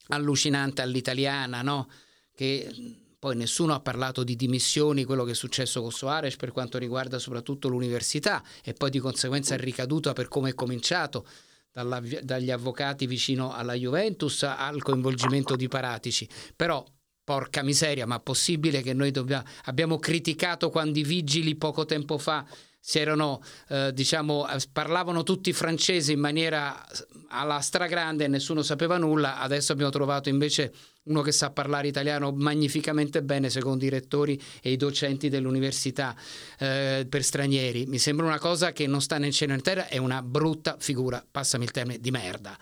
allucinante 0.09 0.81
all'italiana, 0.81 1.61
no? 1.61 1.87
Che 2.35 2.69
poi 3.17 3.37
nessuno 3.37 3.73
ha 3.73 3.79
parlato 3.79 4.25
di 4.25 4.35
dimissioni, 4.35 5.05
quello 5.05 5.23
che 5.23 5.31
è 5.31 5.35
successo 5.35 5.81
con 5.81 5.93
Soares 5.93 6.35
per 6.35 6.51
quanto 6.51 6.77
riguarda 6.77 7.19
soprattutto 7.19 7.69
l'università 7.69 8.43
e 8.61 8.73
poi 8.73 8.89
di 8.89 8.99
conseguenza 8.99 9.55
è 9.55 9.57
ricaduta 9.57 10.11
per 10.11 10.27
come 10.27 10.49
è 10.49 10.53
cominciato 10.53 11.25
dagli 11.73 12.51
avvocati 12.51 13.05
vicino 13.05 13.53
alla 13.53 13.73
Juventus 13.73 14.43
al 14.43 14.81
coinvolgimento 14.81 15.55
di 15.55 15.67
Paratici. 15.67 16.27
Però 16.55 16.85
porca 17.23 17.63
miseria, 17.63 18.05
ma 18.05 18.19
possibile 18.19 18.81
che 18.81 18.93
noi 18.93 19.11
dobbiamo, 19.11 19.43
abbiamo 19.65 19.97
criticato 19.97 20.69
quando 20.69 20.99
i 20.99 21.03
vigili 21.03 21.55
poco 21.55 21.85
tempo 21.85 22.17
fa 22.17 22.45
si 22.83 22.97
erano, 22.97 23.41
eh, 23.69 23.91
diciamo, 23.93 24.47
parlavano 24.73 25.21
tutti 25.21 25.53
francesi 25.53 26.13
in 26.13 26.19
maniera 26.19 26.83
alla 27.29 27.59
stragrande 27.59 28.25
e 28.25 28.27
nessuno 28.27 28.63
sapeva 28.63 28.97
nulla, 28.97 29.39
adesso 29.39 29.71
abbiamo 29.71 29.91
trovato 29.91 30.29
invece 30.29 30.73
uno 31.03 31.21
che 31.21 31.31
sa 31.31 31.51
parlare 31.51 31.87
italiano 31.87 32.31
magnificamente 32.31 33.21
bene 33.21 33.49
secondo 33.49 33.85
i 33.85 33.89
rettori 33.89 34.39
e 34.61 34.71
i 34.71 34.77
docenti 34.77 35.29
dell'università 35.29 36.15
eh, 36.57 37.05
per 37.07 37.23
stranieri. 37.23 37.85
Mi 37.85 37.99
sembra 37.99 38.25
una 38.25 38.39
cosa 38.39 38.71
che 38.71 38.87
non 38.87 39.01
sta 39.01 39.19
nel 39.19 39.31
cielo 39.31 39.53
in 39.53 39.61
terra, 39.61 39.87
è 39.87 39.97
una 39.97 40.23
brutta 40.23 40.75
figura, 40.79 41.23
passami 41.29 41.65
il 41.65 41.71
termine, 41.71 41.99
di 41.99 42.11
merda. 42.11 42.57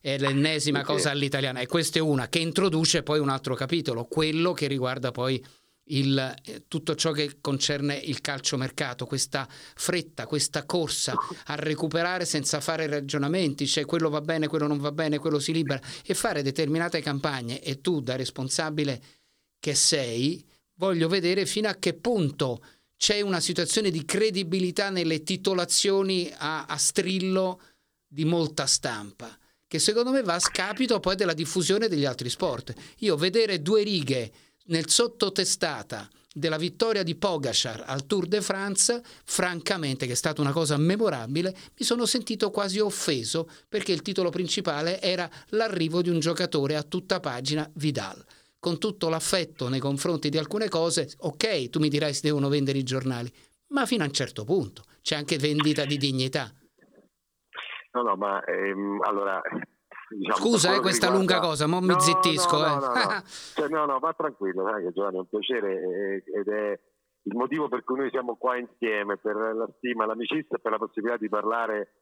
È 0.00 0.18
l'ennesima 0.18 0.82
cosa 0.82 1.10
all'italiana 1.10 1.60
e 1.60 1.68
questa 1.68 2.00
è 2.00 2.02
una 2.02 2.28
che 2.28 2.40
introduce 2.40 3.04
poi 3.04 3.20
un 3.20 3.28
altro 3.28 3.54
capitolo, 3.54 4.06
quello 4.06 4.52
che 4.52 4.66
riguarda 4.66 5.12
poi 5.12 5.42
il, 5.86 6.36
eh, 6.44 6.64
tutto 6.68 6.94
ciò 6.94 7.10
che 7.10 7.38
concerne 7.40 7.96
il 7.96 8.20
calciomercato, 8.20 9.06
questa 9.06 9.48
fretta, 9.48 10.26
questa 10.26 10.64
corsa 10.64 11.14
a 11.46 11.54
recuperare 11.56 12.24
senza 12.24 12.60
fare 12.60 12.86
ragionamenti, 12.86 13.66
cioè 13.66 13.84
quello 13.84 14.08
va 14.08 14.20
bene, 14.20 14.46
quello 14.48 14.66
non 14.66 14.78
va 14.78 14.92
bene, 14.92 15.18
quello 15.18 15.38
si 15.38 15.52
libera 15.52 15.80
e 16.04 16.14
fare 16.14 16.42
determinate 16.42 17.00
campagne 17.00 17.60
e 17.60 17.80
tu 17.80 18.00
da 18.00 18.16
responsabile 18.16 19.02
che 19.58 19.74
sei, 19.74 20.44
voglio 20.74 21.08
vedere 21.08 21.46
fino 21.46 21.68
a 21.68 21.74
che 21.74 21.94
punto 21.94 22.64
c'è 22.96 23.20
una 23.20 23.40
situazione 23.40 23.90
di 23.90 24.04
credibilità 24.04 24.90
nelle 24.90 25.22
titolazioni 25.22 26.32
a, 26.36 26.66
a 26.66 26.76
strillo 26.76 27.60
di 28.06 28.24
molta 28.24 28.66
stampa 28.66 29.36
che 29.66 29.78
secondo 29.78 30.10
me 30.10 30.22
va 30.22 30.34
a 30.34 30.38
scapito 30.38 31.00
poi 31.00 31.16
della 31.16 31.32
diffusione 31.32 31.88
degli 31.88 32.04
altri 32.04 32.28
sport. 32.28 32.74
Io 32.98 33.16
vedere 33.16 33.62
due 33.62 33.82
righe 33.82 34.30
nel 34.66 34.88
sottotestata 34.88 36.08
della 36.34 36.56
vittoria 36.56 37.02
di 37.02 37.14
Pogacar 37.14 37.84
al 37.86 38.06
Tour 38.06 38.26
de 38.26 38.40
France, 38.40 39.02
francamente, 39.24 40.06
che 40.06 40.12
è 40.12 40.16
stata 40.16 40.40
una 40.40 40.52
cosa 40.52 40.76
memorabile, 40.76 41.54
mi 41.78 41.84
sono 41.84 42.06
sentito 42.06 42.50
quasi 42.50 42.78
offeso 42.78 43.48
perché 43.68 43.92
il 43.92 44.02
titolo 44.02 44.30
principale 44.30 45.00
era 45.00 45.28
l'arrivo 45.48 46.00
di 46.00 46.08
un 46.08 46.20
giocatore 46.20 46.76
a 46.76 46.82
tutta 46.82 47.20
pagina 47.20 47.68
Vidal. 47.74 48.24
Con 48.58 48.78
tutto 48.78 49.08
l'affetto 49.08 49.68
nei 49.68 49.80
confronti 49.80 50.28
di 50.28 50.38
alcune 50.38 50.68
cose, 50.68 51.10
ok, 51.18 51.68
tu 51.68 51.80
mi 51.80 51.88
dirai 51.88 52.14
si 52.14 52.22
devono 52.22 52.48
vendere 52.48 52.78
i 52.78 52.84
giornali, 52.84 53.30
ma 53.68 53.86
fino 53.86 54.04
a 54.04 54.06
un 54.06 54.12
certo 54.12 54.44
punto 54.44 54.84
c'è 55.02 55.16
anche 55.16 55.36
vendita 55.36 55.84
di 55.84 55.98
dignità. 55.98 56.50
No, 57.94 58.02
no, 58.02 58.16
ma 58.16 58.42
ehm, 58.44 59.00
allora 59.02 59.42
Diciamo, 60.16 60.36
Scusa, 60.36 60.74
eh, 60.74 60.80
questa 60.80 61.06
riguarda... 61.06 61.34
lunga 61.34 61.46
cosa, 61.48 61.66
ma 61.66 61.80
mi 61.80 61.94
zittisco. 61.98 62.58
No, 62.58 62.64
eh. 62.64 62.68
no, 62.68 62.78
no, 62.78 62.92
no. 62.92 63.22
cioè, 63.54 63.68
no, 63.68 63.86
no, 63.86 63.98
va 63.98 64.12
tranquillo, 64.14 64.66
sai 64.68 64.84
che 64.84 64.92
Giovanni 64.92 65.16
è 65.16 65.20
un 65.20 65.28
piacere 65.28 66.22
ed 66.24 66.48
è 66.48 66.80
il 67.24 67.36
motivo 67.36 67.68
per 67.68 67.84
cui 67.84 67.98
noi 67.98 68.10
siamo 68.10 68.36
qua 68.36 68.56
insieme, 68.56 69.16
per 69.16 69.36
la 69.36 69.68
stima, 69.76 70.06
l'amicizia 70.06 70.56
e 70.56 70.60
per 70.60 70.72
la 70.72 70.78
possibilità 70.78 71.18
di 71.18 71.28
parlare 71.28 71.92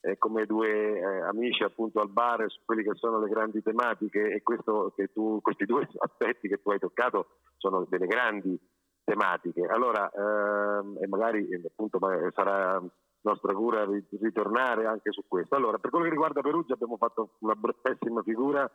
eh, 0.00 0.16
come 0.16 0.46
due 0.46 0.98
eh, 0.98 1.20
amici 1.22 1.62
appunto 1.62 2.00
al 2.00 2.08
bar 2.08 2.44
su 2.48 2.60
quelle 2.64 2.82
che 2.82 2.94
sono 2.94 3.20
le 3.20 3.28
grandi 3.28 3.62
tematiche 3.62 4.32
e 4.32 4.42
questo, 4.42 4.94
tu, 5.12 5.40
questi 5.42 5.66
due 5.66 5.86
aspetti 5.98 6.48
che 6.48 6.60
tu 6.62 6.70
hai 6.70 6.78
toccato 6.78 7.36
sono 7.56 7.86
delle 7.88 8.06
grandi 8.06 8.58
tematiche. 9.04 9.66
Allora, 9.66 10.10
ehm, 10.10 10.98
e 11.02 11.06
magari 11.08 11.46
appunto 11.66 11.98
sarà 12.32 12.80
nostra 13.22 13.52
cura 13.54 13.86
ritornare 14.20 14.86
anche 14.86 15.12
su 15.12 15.22
questo. 15.26 15.54
Allora, 15.54 15.78
per 15.78 15.90
quello 15.90 16.04
che 16.04 16.10
riguarda 16.10 16.40
Perugia 16.40 16.74
abbiamo 16.74 16.96
fatto 16.96 17.36
una 17.40 17.58
pessima 17.80 18.22
figura 18.22 18.70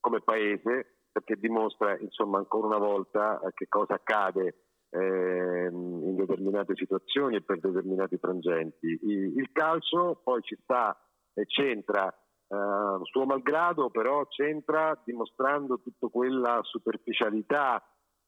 come 0.00 0.20
paese 0.22 1.00
perché 1.12 1.36
dimostra 1.36 1.98
insomma 1.98 2.38
ancora 2.38 2.68
una 2.68 2.78
volta 2.78 3.40
eh, 3.40 3.50
che 3.52 3.66
cosa 3.68 3.94
accade 3.94 4.64
eh, 4.90 5.68
in 5.70 6.14
determinate 6.16 6.74
situazioni 6.76 7.36
e 7.36 7.42
per 7.42 7.58
determinati 7.60 8.16
frangenti. 8.16 8.98
Il 9.02 9.50
calcio 9.52 10.20
poi 10.22 10.40
ci 10.42 10.56
sta 10.62 10.96
e 11.34 11.46
c'entra 11.46 12.08
eh, 12.08 12.98
suo 13.02 13.24
malgrado, 13.26 13.90
però 13.90 14.26
c'entra 14.26 15.00
dimostrando 15.04 15.80
tutta 15.80 16.08
quella 16.08 16.60
superficialità 16.62 17.82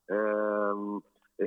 ehm, 0.07 1.01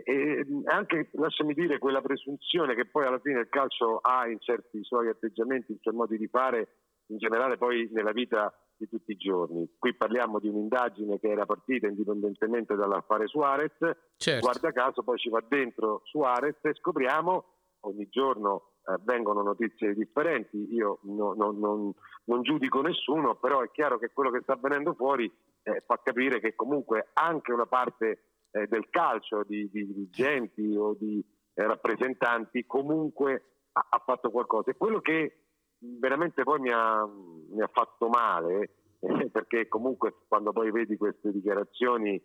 e 0.04 0.46
anche, 0.66 1.10
lasciami 1.14 1.54
dire, 1.54 1.78
quella 1.78 2.02
presunzione 2.02 2.76
che 2.76 2.86
poi 2.86 3.06
alla 3.06 3.20
fine 3.20 3.40
il 3.40 3.50
calcio 3.50 4.00
ha 4.02 4.28
in 4.28 4.40
certi 4.40 4.84
suoi 4.84 5.10
atteggiamenti, 5.10 5.72
in 5.72 5.80
suoi 5.80 5.96
modi 5.96 6.18
di 6.18 6.28
fare, 6.28 6.68
in 7.08 7.18
generale 7.18 7.58
poi 7.58 7.90
nella 7.92 8.12
vita 8.12 8.54
di 8.78 8.88
tutti 8.88 9.12
i 9.12 9.18
giorni. 9.18 9.70
Qui 9.78 9.96
parliamo 9.96 10.40
di 10.40 10.50
un'indagine 10.50 11.20
che 11.20 11.30
era 11.30 11.46
partita 11.46 11.88
indipendentemente 11.88 12.76
dall'affare 12.76 13.28
Suarez, 13.28 13.78
certo. 14.18 14.40
guarda 14.40 14.72
caso 14.72 15.04
poi 15.04 15.18
ci 15.18 15.30
va 15.30 15.44
dentro 15.48 16.02
Suarez 16.06 16.58
e 16.62 16.74
scopriamo 16.74 17.46
ogni 17.82 18.08
giorno 18.10 18.72
eh, 18.88 18.98
vengono 19.04 19.42
notizie 19.42 19.94
differenti, 19.94 20.74
io 20.74 21.00
no, 21.04 21.34
no, 21.34 21.52
non, 21.52 21.94
non, 22.26 22.42
giudico 22.42 22.82
nessuno, 22.82 23.36
però 23.36 23.62
è 23.62 23.72
chiaro 23.72 23.98
che 23.98 24.12
quello 24.14 24.32
che 24.32 24.42
sta 24.42 24.54
avvenendo 24.54 24.94
fuori 24.94 25.32
eh, 25.64 25.84
fa 25.86 26.00
capire 26.04 26.40
che 26.40 26.56
comunque 26.56 27.10
anche 27.14 27.52
una 27.52 27.66
parte 27.66 28.35
eh, 28.56 28.68
del 28.68 28.88
calcio, 28.90 29.44
di, 29.46 29.70
di, 29.70 29.86
dirigenti 29.86 30.76
o 30.76 30.96
di 30.98 31.24
eh, 31.54 31.68
rappresentanti, 31.68 32.66
comunque 32.66 33.66
ha, 33.74 33.86
ha, 33.90 34.02
fatto 34.04 34.32
qualcosa. 34.32 34.72
E 34.72 34.78
quello 34.78 35.02
che 35.02 35.42
veramente 35.80 36.44
poi 36.44 36.60
mi 36.62 36.72
ha, 36.72 37.06
mi 37.06 37.62
ha 37.62 37.70
fatto 37.72 38.08
male, 38.08 38.72
eh, 39.00 39.30
perché 39.30 39.68
comunque 39.68 40.16
quando 40.28 40.54
poi 40.54 40.72
vedi 40.72 40.96
queste 40.96 41.32
dichiarazioni 41.32 42.22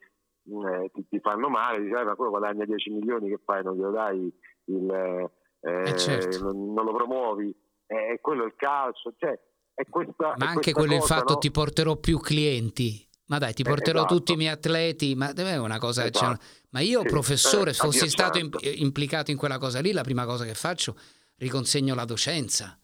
mm, 0.48 0.66
eh, 0.66 0.90
ti, 0.92 1.04
ti, 1.08 1.18
fanno 1.18 1.48
male, 1.48 1.80
dici, 1.80 1.94
ah, 1.94 2.04
ma 2.04 2.14
quello 2.14 2.30
guadagna 2.30 2.64
10 2.64 2.90
milioni, 2.90 3.28
che 3.28 3.40
fai? 3.44 3.64
Non 3.64 3.74
glielo 3.74 3.90
dai, 3.90 4.32
il, 4.66 4.90
eh, 4.90 5.30
eh, 5.68 5.98
certo. 5.98 6.44
non, 6.44 6.72
non, 6.72 6.84
lo 6.84 6.94
promuovi, 6.94 7.52
è 7.86 8.20
quello 8.20 8.44
il 8.44 8.54
calcio, 8.54 9.12
cioè, 9.16 9.36
è 9.74 9.84
questa, 9.88 10.34
ma 10.36 10.46
anche 10.46 10.72
quello 10.72 10.96
cosa, 10.96 11.14
il 11.14 11.20
fatto 11.20 11.32
no? 11.32 11.38
ti 11.38 11.50
porterò 11.50 11.96
più 11.96 12.18
clienti 12.20 13.08
ma 13.30 13.38
dai, 13.38 13.54
ti 13.54 13.62
eh, 13.62 13.64
porterò 13.64 14.00
esatto. 14.00 14.16
tutti 14.16 14.32
i 14.32 14.36
miei 14.36 14.50
atleti, 14.50 15.14
ma 15.14 15.32
è 15.32 15.56
una 15.56 15.78
cosa 15.78 16.04
esatto. 16.04 16.42
Ma 16.70 16.80
io, 16.80 17.02
professore, 17.02 17.70
eh, 17.70 17.74
fossi 17.74 18.08
stato 18.08 18.38
imp- 18.38 18.60
implicato 18.60 19.30
in 19.30 19.36
quella 19.36 19.58
cosa 19.58 19.80
lì, 19.80 19.92
la 19.92 20.02
prima 20.02 20.24
cosa 20.26 20.44
che 20.44 20.54
faccio, 20.54 20.96
riconsegno 21.36 21.94
la 21.94 22.04
docenza. 22.04 22.76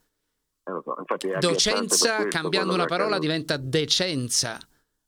Eh, 0.63 0.81
so. 0.83 1.39
docenza, 1.41 2.29
cambiando 2.29 2.75
una 2.75 2.85
parola, 2.85 3.19
diventa 3.19 3.57
decenza. 3.57 4.59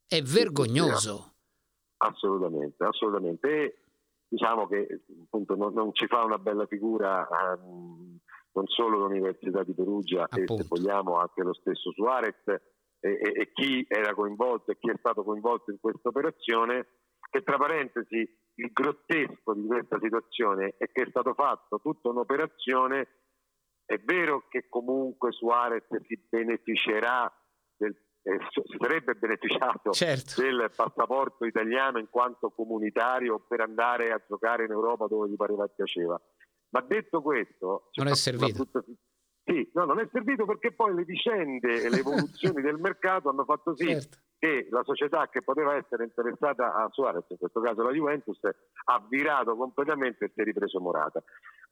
È 0.07 0.21
vergognoso. 0.23 1.35
Assolutamente, 1.99 2.85
assolutamente. 2.85 3.83
diciamo 4.29 4.67
che 4.67 5.03
appunto 5.23 5.55
non, 5.55 5.73
non, 5.73 5.95
ci 5.95 6.07
fa 6.07 6.25
una 6.25 6.39
bella 6.39 6.67
figura 6.67 7.27
um, 7.31 8.19
non 8.53 8.67
solo 8.67 8.99
l'Università 8.99 9.63
di 9.63 9.73
Perugia 9.73 10.25
appunto. 10.25 10.55
e 10.55 10.57
se 10.59 10.67
vogliamo 10.69 11.17
anche 11.17 11.43
lo 11.43 11.55
stesso 11.55 11.93
Suarez 11.93 12.45
e, 13.01 13.11
e, 13.11 13.33
e 13.41 13.53
chi 13.53 13.85
era 13.89 14.15
coinvolto 14.15 14.71
e 14.71 14.79
chi 14.79 14.91
è 14.91 14.95
stato 14.99 15.23
coinvolto 15.23 15.71
in 15.71 15.79
questa 15.81 16.09
operazione 16.09 16.87
che 17.31 17.43
tra 17.43 17.57
parentesi 17.57 18.17
il 18.55 18.71
grottesco 18.73 19.55
di 19.55 19.67
questa 19.67 19.99
situazione 20.01 20.75
è 20.79 20.91
che 20.91 21.03
è 21.03 21.07
stato 21.11 21.35
fatto 21.35 21.81
tutta 21.81 22.09
un'operazione 22.09 23.09
è 23.85 23.99
vero 24.05 24.47
che 24.49 24.69
comunque 24.69 25.33
Suarez 25.33 25.87
si 26.07 26.23
beneficerà 26.29 27.33
del, 27.77 27.97
eh, 28.23 28.39
si 28.51 28.77
sarebbe 28.79 29.15
beneficiato 29.15 29.93
certo. 29.93 30.43
del 30.43 30.71
passaporto 30.77 31.47
italiano 31.47 31.99
in 31.99 32.11
quanto 32.11 32.51
comunitario 32.51 33.39
per 33.49 33.61
andare 33.61 34.13
a 34.13 34.23
giocare 34.29 34.65
in 34.65 34.73
Europa 34.73 35.07
dove 35.07 35.31
gli 35.31 35.37
pareva 35.37 35.67
piaceva. 35.69 36.21
Ma 36.71 36.81
detto 36.83 37.23
questo, 37.23 37.89
non 37.95 38.09
è 38.09 38.15
servito. 38.15 38.65
Tutta... 38.65 38.85
Sì, 39.49 39.71
no, 39.73 39.87
non 39.87 39.99
è 39.99 40.07
servito 40.13 40.45
perché 40.45 40.73
poi 40.73 40.95
le 40.95 41.05
vicende 41.05 41.83
e 41.83 41.89
le 41.89 42.01
evoluzioni 42.05 42.61
del 42.61 42.77
mercato 42.77 43.31
hanno 43.31 43.45
fatto 43.45 43.75
sì 43.75 43.87
certo. 43.87 44.19
che 44.39 44.69
la 44.71 44.83
società 44.85 45.29
che 45.31 45.41
poteva 45.41 45.75
essere 45.75 46.05
interessata 46.05 46.75
a 46.75 46.89
Suarez, 46.93 47.25
in 47.31 47.39
questo 47.39 47.61
caso 47.61 47.83
la 47.83 47.93
Juventus, 47.93 48.39
ha 48.43 49.07
virato 49.09 49.57
completamente 49.57 50.27
e 50.27 50.33
si 50.35 50.41
è 50.43 50.45
ripreso 50.45 50.81
Morata. 50.81 51.25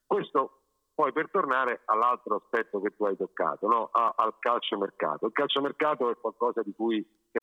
Questo 0.07 0.63
poi 0.95 1.13
per 1.13 1.29
tornare 1.31 1.83
all'altro 1.85 2.37
aspetto 2.37 2.81
che 2.81 2.97
tu 2.97 3.05
hai 3.05 3.15
toccato, 3.15 3.67
no? 3.69 3.91
al 3.93 4.35
calciomercato. 4.39 5.27
Il 5.27 5.33
calciomercato 5.33 6.09
è 6.11 6.17
qualcosa 6.17 6.63
di 6.63 6.73
cui 6.75 7.07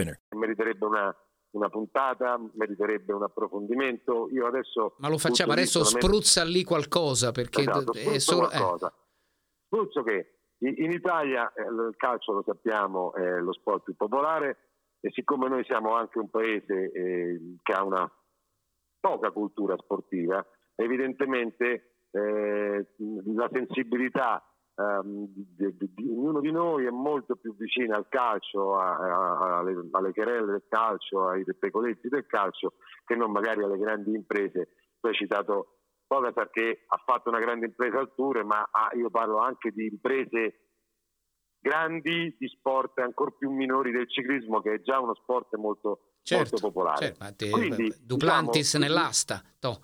winner. 0.00 0.20
Meriterebbe 0.36 0.84
una, 0.84 1.16
una 1.50 1.68
puntata, 1.68 2.38
meriterebbe 2.54 3.12
un 3.12 3.22
approfondimento. 3.22 4.28
Io 4.30 4.46
adesso. 4.46 4.94
Ma 4.98 5.08
lo 5.08 5.18
facciamo 5.18 5.52
adesso, 5.52 5.84
spruzza 5.84 6.44
lì 6.44 6.64
qualcosa 6.64 7.32
perché 7.32 7.60
esatto, 7.60 7.92
è 7.92 8.18
solo. 8.18 8.48
Qualcosa. 8.48 8.88
Eh. 8.88 9.08
Spruzzo 9.66 10.02
che 10.02 10.34
in 10.58 10.90
Italia 10.90 11.50
eh, 11.52 11.62
il 11.62 11.94
calcio 11.96 12.32
lo 12.32 12.42
sappiamo 12.44 13.14
è 13.14 13.38
lo 13.38 13.52
sport 13.52 13.84
più 13.84 13.94
popolare 13.96 14.70
e 15.00 15.10
siccome 15.12 15.48
noi 15.48 15.64
siamo 15.64 15.94
anche 15.94 16.18
un 16.18 16.28
paese 16.28 16.90
eh, 16.92 17.56
che 17.62 17.72
ha 17.72 17.82
una 17.82 18.10
poca 19.00 19.30
cultura 19.30 19.76
sportiva, 19.78 20.44
evidentemente 20.74 21.94
eh, 22.10 22.86
la 23.34 23.48
sensibilità 23.50 24.44
ehm, 24.80 25.26
di, 25.28 25.76
di, 25.76 25.90
di, 25.94 26.08
ognuno 26.08 26.40
di 26.40 26.50
noi 26.50 26.86
è 26.86 26.90
molto 26.90 27.36
più 27.36 27.54
vicino 27.56 27.94
al 27.94 28.06
calcio, 28.08 28.78
a, 28.78 28.96
a, 28.96 29.58
alle, 29.58 29.88
alle, 29.90 30.12
querelle 30.12 30.52
del 30.52 30.64
calcio, 30.68 31.28
ai 31.28 31.44
pecoletti 31.58 32.08
del 32.08 32.26
calcio, 32.26 32.74
che 33.04 33.14
non 33.14 33.30
magari 33.30 33.62
alle 33.62 33.78
grandi 33.78 34.14
imprese. 34.14 34.68
Tu 35.00 35.06
hai 35.08 35.14
citato 35.14 35.76
Pogacar 36.06 36.50
che 36.50 36.84
ha 36.88 37.02
fatto 37.04 37.28
una 37.28 37.38
grande 37.38 37.66
impresa 37.66 37.98
al 37.98 38.12
Tour, 38.14 38.44
ma 38.44 38.68
ha, 38.70 38.90
io 38.96 39.10
parlo 39.10 39.38
anche 39.38 39.70
di 39.70 39.86
imprese 39.86 40.66
grandi 41.60 42.34
di 42.38 42.48
sport 42.48 42.98
ancora 42.98 43.30
più 43.38 43.50
minori 43.50 43.92
del 43.92 44.10
ciclismo, 44.10 44.60
che 44.60 44.74
è 44.74 44.80
già 44.80 44.98
uno 44.98 45.14
sport 45.14 45.54
molto, 45.56 46.14
certo, 46.22 46.48
molto 46.50 46.66
popolare. 46.68 47.14
Certo, 47.14 47.34
te, 47.36 47.50
Quindi, 47.50 47.94
Duplantis 48.00 48.76
diciamo, 48.76 48.84
nell'asta. 48.84 49.42
To. 49.60 49.78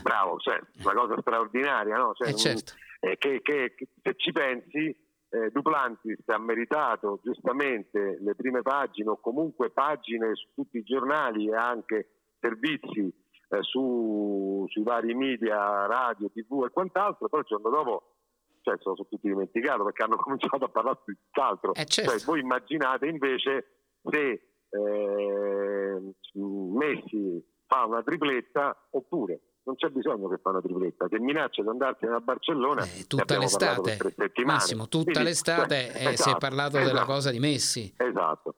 Bravo, 0.00 0.38
cioè, 0.38 0.58
una 0.82 0.94
cosa 0.94 1.20
straordinaria, 1.20 1.98
no? 1.98 2.12
Cioè, 2.14 2.28
eh, 2.30 2.34
certo 2.34 2.72
eh, 3.04 3.18
che, 3.18 3.40
che, 3.42 3.74
se 4.00 4.14
ci 4.16 4.30
pensi 4.30 4.96
eh, 5.28 5.50
Duplantis 5.50 6.20
ha 6.26 6.38
meritato 6.38 7.18
giustamente 7.24 8.18
le 8.20 8.36
prime 8.36 8.62
pagine 8.62 9.10
o 9.10 9.18
comunque 9.18 9.70
pagine 9.70 10.36
su 10.36 10.48
tutti 10.54 10.78
i 10.78 10.84
giornali 10.84 11.48
e 11.48 11.54
anche 11.56 12.10
servizi 12.38 13.00
eh, 13.00 13.62
su, 13.62 14.64
sui 14.68 14.84
vari 14.84 15.14
media, 15.14 15.86
radio, 15.86 16.30
tv 16.30 16.64
e 16.66 16.70
quant'altro, 16.70 17.28
però 17.28 17.40
il 17.42 17.48
giorno 17.48 17.70
dopo 17.70 18.14
cioè, 18.60 18.76
sono 18.78 18.94
tutti 18.94 19.18
dimenticato 19.20 19.82
perché 19.82 20.04
hanno 20.04 20.16
cominciato 20.22 20.64
a 20.64 20.68
parlare 20.68 21.00
di 21.04 21.18
tutt'altro. 21.24 21.74
Eh 21.74 21.84
certo. 21.86 22.10
cioè, 22.12 22.24
voi 22.24 22.38
immaginate 22.38 23.06
invece 23.06 23.66
se 24.04 24.48
eh, 24.70 26.14
Messi 26.34 27.44
fa 27.66 27.84
una 27.84 28.02
tripletta 28.02 28.88
oppure 28.90 29.40
non 29.64 29.76
c'è 29.76 29.88
bisogno 29.88 30.28
che 30.28 30.38
fa 30.42 30.50
una 30.50 30.60
tripletta, 30.60 31.08
che 31.08 31.20
minaccia 31.20 31.62
di 31.62 31.68
andarsene 31.68 32.14
a 32.14 32.20
Barcellona 32.20 32.84
eh, 32.84 33.06
tutta 33.06 33.38
l'estate, 33.38 33.98
Massimo, 34.44 34.88
tutta 34.88 35.12
Quindi, 35.12 35.22
l'estate 35.24 35.92
eh, 35.94 36.12
esatto, 36.12 36.22
si 36.22 36.30
è 36.30 36.38
parlato 36.38 36.78
esatto, 36.78 36.92
della 36.92 37.04
cosa 37.04 37.30
di 37.30 37.38
Messi. 37.38 37.92
Esatto. 37.96 38.54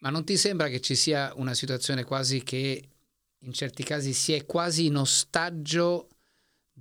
Ma 0.00 0.10
non 0.10 0.24
ti 0.24 0.36
sembra 0.36 0.68
che 0.68 0.80
ci 0.80 0.94
sia 0.94 1.32
una 1.36 1.54
situazione 1.54 2.04
quasi 2.04 2.42
che 2.42 2.82
in 3.40 3.52
certi 3.52 3.82
casi 3.84 4.12
si 4.12 4.32
è 4.32 4.46
quasi 4.46 4.86
in 4.86 4.96
ostaggio 4.96 6.08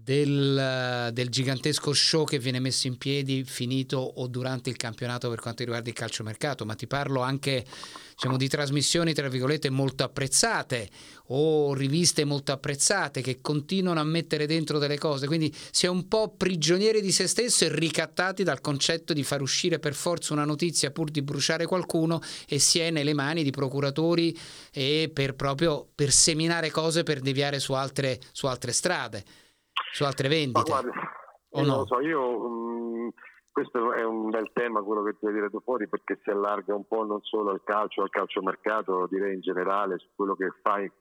del, 0.04 1.10
del, 1.12 1.30
gigantesco 1.30 1.92
show 1.92 2.24
che 2.24 2.40
viene 2.40 2.60
messo 2.60 2.88
in 2.88 2.98
piedi 2.98 3.44
finito 3.44 3.98
o 3.98 4.28
durante 4.28 4.70
il 4.70 4.78
campionato 4.78 5.30
per 5.30 5.40
quanto 5.40 5.64
riguarda 5.64 5.90
il 5.90 5.96
calciomercato, 5.96 6.66
ma 6.66 6.76
ti 6.76 6.88
parlo 6.88 7.22
anche 7.22 7.66
diciamo, 8.14 8.38
di 8.38 8.48
trasmissioni 8.48 9.14
tra 9.14 9.28
virgolette 9.28 9.70
molto 9.70 10.04
apprezzate 10.04 10.90
o 11.30 11.74
riviste 11.74 12.26
molto 12.26 12.52
apprezzate 12.52 13.22
che 13.22 13.42
continuano 13.42 14.00
a 14.00 14.04
mettere 14.04 14.46
dentro 14.46 14.78
delle 14.78 14.98
cose, 14.98 15.28
quindi 15.28 15.54
si 15.72 15.88
è 15.88 15.90
un 15.90 16.08
po' 16.08 16.34
prigionieri 16.38 17.02
di 17.02 17.12
se 17.12 17.28
stesso 17.28 17.66
e 17.66 17.76
ricattati 17.76 18.44
dal 18.44 18.62
concetto 18.62 19.14
di 19.14 19.24
far 19.24 19.42
uscire 19.42 19.80
per 19.80 19.94
forza 19.94 20.34
una 20.34 20.46
notizia 20.46 20.92
pur 20.92 21.10
di 21.10 21.22
bruciare 21.22 21.66
qualcuno 21.66 22.22
e 22.48 22.60
si 22.60 22.80
è 22.80 22.92
nelle 22.92 23.14
mani 23.14 23.44
di 23.44 23.52
procuratori 23.52 24.38
e 24.72 25.10
per 25.12 25.34
proprio 25.34 25.88
per 25.94 26.12
seminare 26.12 26.70
cose 26.70 27.04
per 27.04 27.20
deviare 27.20 27.60
su 27.60 27.74
altre, 27.74 28.20
su 28.32 28.46
altre 28.46 28.72
strade 28.72 29.26
su 29.92 30.04
altre 30.04 30.28
vendite? 30.28 30.70
Ma 30.70 30.82
guarda, 30.82 31.12
o 31.50 31.62
no? 31.62 31.76
lo 31.78 31.86
so, 31.86 32.00
io 32.02 32.40
mh, 32.40 33.06
mm, 33.06 33.08
questo 33.52 33.94
è 33.94 34.04
un 34.04 34.30
bel 34.30 34.52
tema 34.54 34.84
quello 34.84 35.04
che 35.04 35.18
ti 35.18 35.26
hai 35.26 35.34
tirato 35.34 35.62
fuori 35.62 35.88
perché 35.88 36.20
si 36.22 36.30
allarga 36.30 36.76
un 36.76 36.86
po' 36.86 37.04
non 37.06 37.22
solo 37.22 37.52
al 37.52 37.64
calcio, 37.64 38.04
al 38.04 38.10
calciomercato, 38.10 39.08
direi 39.10 39.34
in 39.34 39.42
generale 39.42 39.98
su 39.98 40.10
quello 40.16 40.36
che 40.36 40.52
fai, 40.62 40.92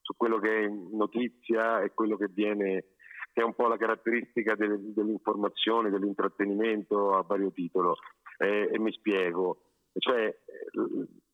su 0.00 0.14
quello 0.16 0.38
che 0.38 0.64
è 0.64 0.68
notizia 0.68 1.82
e 1.82 1.92
quello 1.94 2.16
che 2.16 2.28
viene 2.28 2.84
che 3.32 3.42
è 3.42 3.44
un 3.44 3.54
po' 3.54 3.68
la 3.68 3.76
caratteristica 3.76 4.56
del, 4.56 4.92
dell'informazione, 4.92 5.90
dell'intrattenimento 5.90 7.12
a 7.12 7.22
vario 7.22 7.52
titolo. 7.52 7.96
Eh, 8.38 8.70
e 8.72 8.78
mi 8.78 8.92
spiego, 8.92 9.62
cioè, 9.98 10.36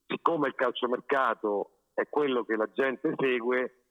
siccome 0.06 0.48
il 0.48 0.54
calciomercato 0.54 1.70
è 1.94 2.06
quello 2.08 2.44
che 2.44 2.56
la 2.56 2.68
gente 2.72 3.14
segue, 3.16 3.85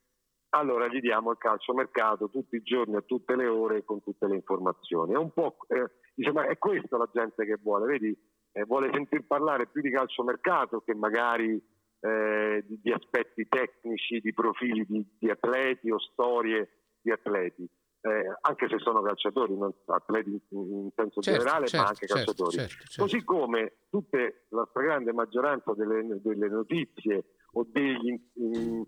allora 0.55 0.87
gli 0.87 0.99
diamo 0.99 1.31
il 1.31 1.37
calciomercato 1.37 2.29
tutti 2.29 2.55
i 2.55 2.61
giorni, 2.61 2.95
a 2.95 3.01
tutte 3.01 3.35
le 3.35 3.47
ore, 3.47 3.83
con 3.83 4.01
tutte 4.01 4.27
le 4.27 4.35
informazioni. 4.35 5.13
È 5.13 5.17
un 5.17 5.31
po', 5.31 5.57
eh, 5.67 5.91
diciamo, 6.13 6.41
è 6.41 6.57
questo 6.57 6.97
la 6.97 7.09
gente 7.13 7.45
che 7.45 7.57
vuole, 7.61 7.85
vedi? 7.85 8.17
Eh, 8.53 8.63
vuole 8.63 8.89
sentir 8.93 9.25
parlare 9.27 9.67
più 9.67 9.81
di 9.81 9.91
calciomercato 9.91 10.79
che 10.81 10.95
magari 10.95 11.61
eh, 11.99 12.63
di, 12.65 12.79
di, 12.81 12.91
aspetti 12.91 13.47
tecnici, 13.49 14.19
di 14.19 14.33
profili 14.33 14.85
di, 14.85 15.05
di, 15.19 15.29
atleti 15.29 15.91
o 15.91 15.99
storie 15.99 16.69
di 17.01 17.11
atleti. 17.11 17.69
Eh, 17.99 18.37
anche 18.41 18.69
se 18.69 18.77
sono 18.77 19.01
calciatori, 19.01 19.57
non 19.57 19.73
atleti 19.87 20.29
in, 20.29 20.39
in 20.51 20.89
senso 20.95 21.21
certo, 21.21 21.39
generale, 21.39 21.67
certo, 21.67 21.83
ma 21.83 21.89
anche 21.89 22.07
certo, 22.07 22.23
calciatori. 22.23 22.57
Certo, 22.57 22.83
certo. 22.85 23.01
Così 23.01 23.23
come 23.25 23.73
tutte, 23.89 24.45
la 24.49 24.65
stragrande 24.69 25.11
maggioranza 25.11 25.73
delle, 25.73 26.21
delle 26.21 26.47
notizie 26.47 27.25
o 27.57 27.65
degli, 27.69 28.09
in, 28.09 28.19
in, 28.33 28.85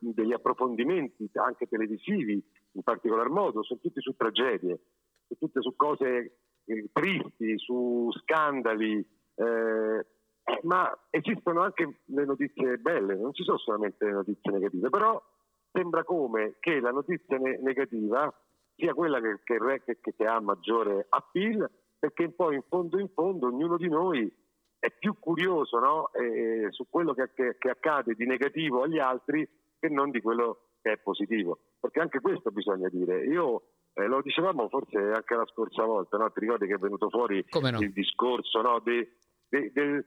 degli, 0.00 0.32
approfondimenti 0.32 1.30
anche 1.34 1.66
televisivi 1.66 2.42
in 2.72 2.82
particolar 2.82 3.28
modo, 3.28 3.62
sono 3.62 3.80
tutti 3.80 4.00
su 4.00 4.14
tragedie, 4.14 4.78
sono 5.26 5.38
tutte 5.38 5.62
su 5.62 5.74
cose 5.74 6.38
eh, 6.64 6.90
tristi, 6.92 7.58
su 7.58 8.10
scandali, 8.22 8.98
eh, 9.36 10.06
ma 10.62 10.98
esistono 11.08 11.62
anche 11.62 12.00
le 12.04 12.24
notizie 12.26 12.76
belle, 12.76 13.16
non 13.16 13.32
ci 13.32 13.42
sono 13.42 13.58
solamente 13.58 14.04
le 14.04 14.12
notizie 14.12 14.52
negative, 14.52 14.90
però 14.90 15.22
sembra 15.72 16.04
come 16.04 16.56
che 16.60 16.80
la 16.80 16.90
notizia 16.90 17.38
ne- 17.38 17.58
negativa 17.62 18.32
sia 18.76 18.92
quella 18.92 19.20
che, 19.20 19.40
che, 19.44 19.58
che, 19.82 20.14
che 20.14 20.26
ha 20.26 20.40
maggiore 20.40 21.06
appeal 21.08 21.70
perché 21.98 22.28
poi 22.30 22.56
in 22.56 22.62
fondo 22.68 22.98
in 22.98 23.08
fondo 23.08 23.46
ognuno 23.46 23.78
di 23.78 23.88
noi 23.88 24.30
è 24.84 24.92
più 24.98 25.18
curioso 25.18 25.78
no? 25.78 26.12
eh, 26.12 26.66
su 26.68 26.86
quello 26.90 27.14
che, 27.14 27.30
che, 27.32 27.56
che, 27.58 27.70
accade 27.70 28.12
di 28.12 28.26
negativo 28.26 28.82
agli 28.82 28.98
altri 28.98 29.48
che 29.78 29.88
non 29.88 30.10
di 30.10 30.20
quello 30.20 30.72
che 30.82 30.92
è 30.92 30.98
positivo. 30.98 31.58
Perché 31.80 32.00
anche 32.00 32.20
questo 32.20 32.50
bisogna 32.50 32.90
dire. 32.90 33.24
Io 33.24 33.62
eh, 33.94 34.06
lo 34.06 34.20
dicevamo 34.20 34.68
forse 34.68 34.98
anche 34.98 35.34
la 35.34 35.46
scorsa 35.46 35.84
volta, 35.84 36.18
no? 36.18 36.30
ti 36.30 36.40
ricordi 36.40 36.66
che 36.66 36.74
è 36.74 36.78
venuto 36.78 37.08
fuori 37.08 37.42
no? 37.50 37.80
il 37.80 37.92
discorso 37.92 38.60
no? 38.60 38.78
de, 38.80 39.16
de, 39.48 39.72
de, 39.72 40.04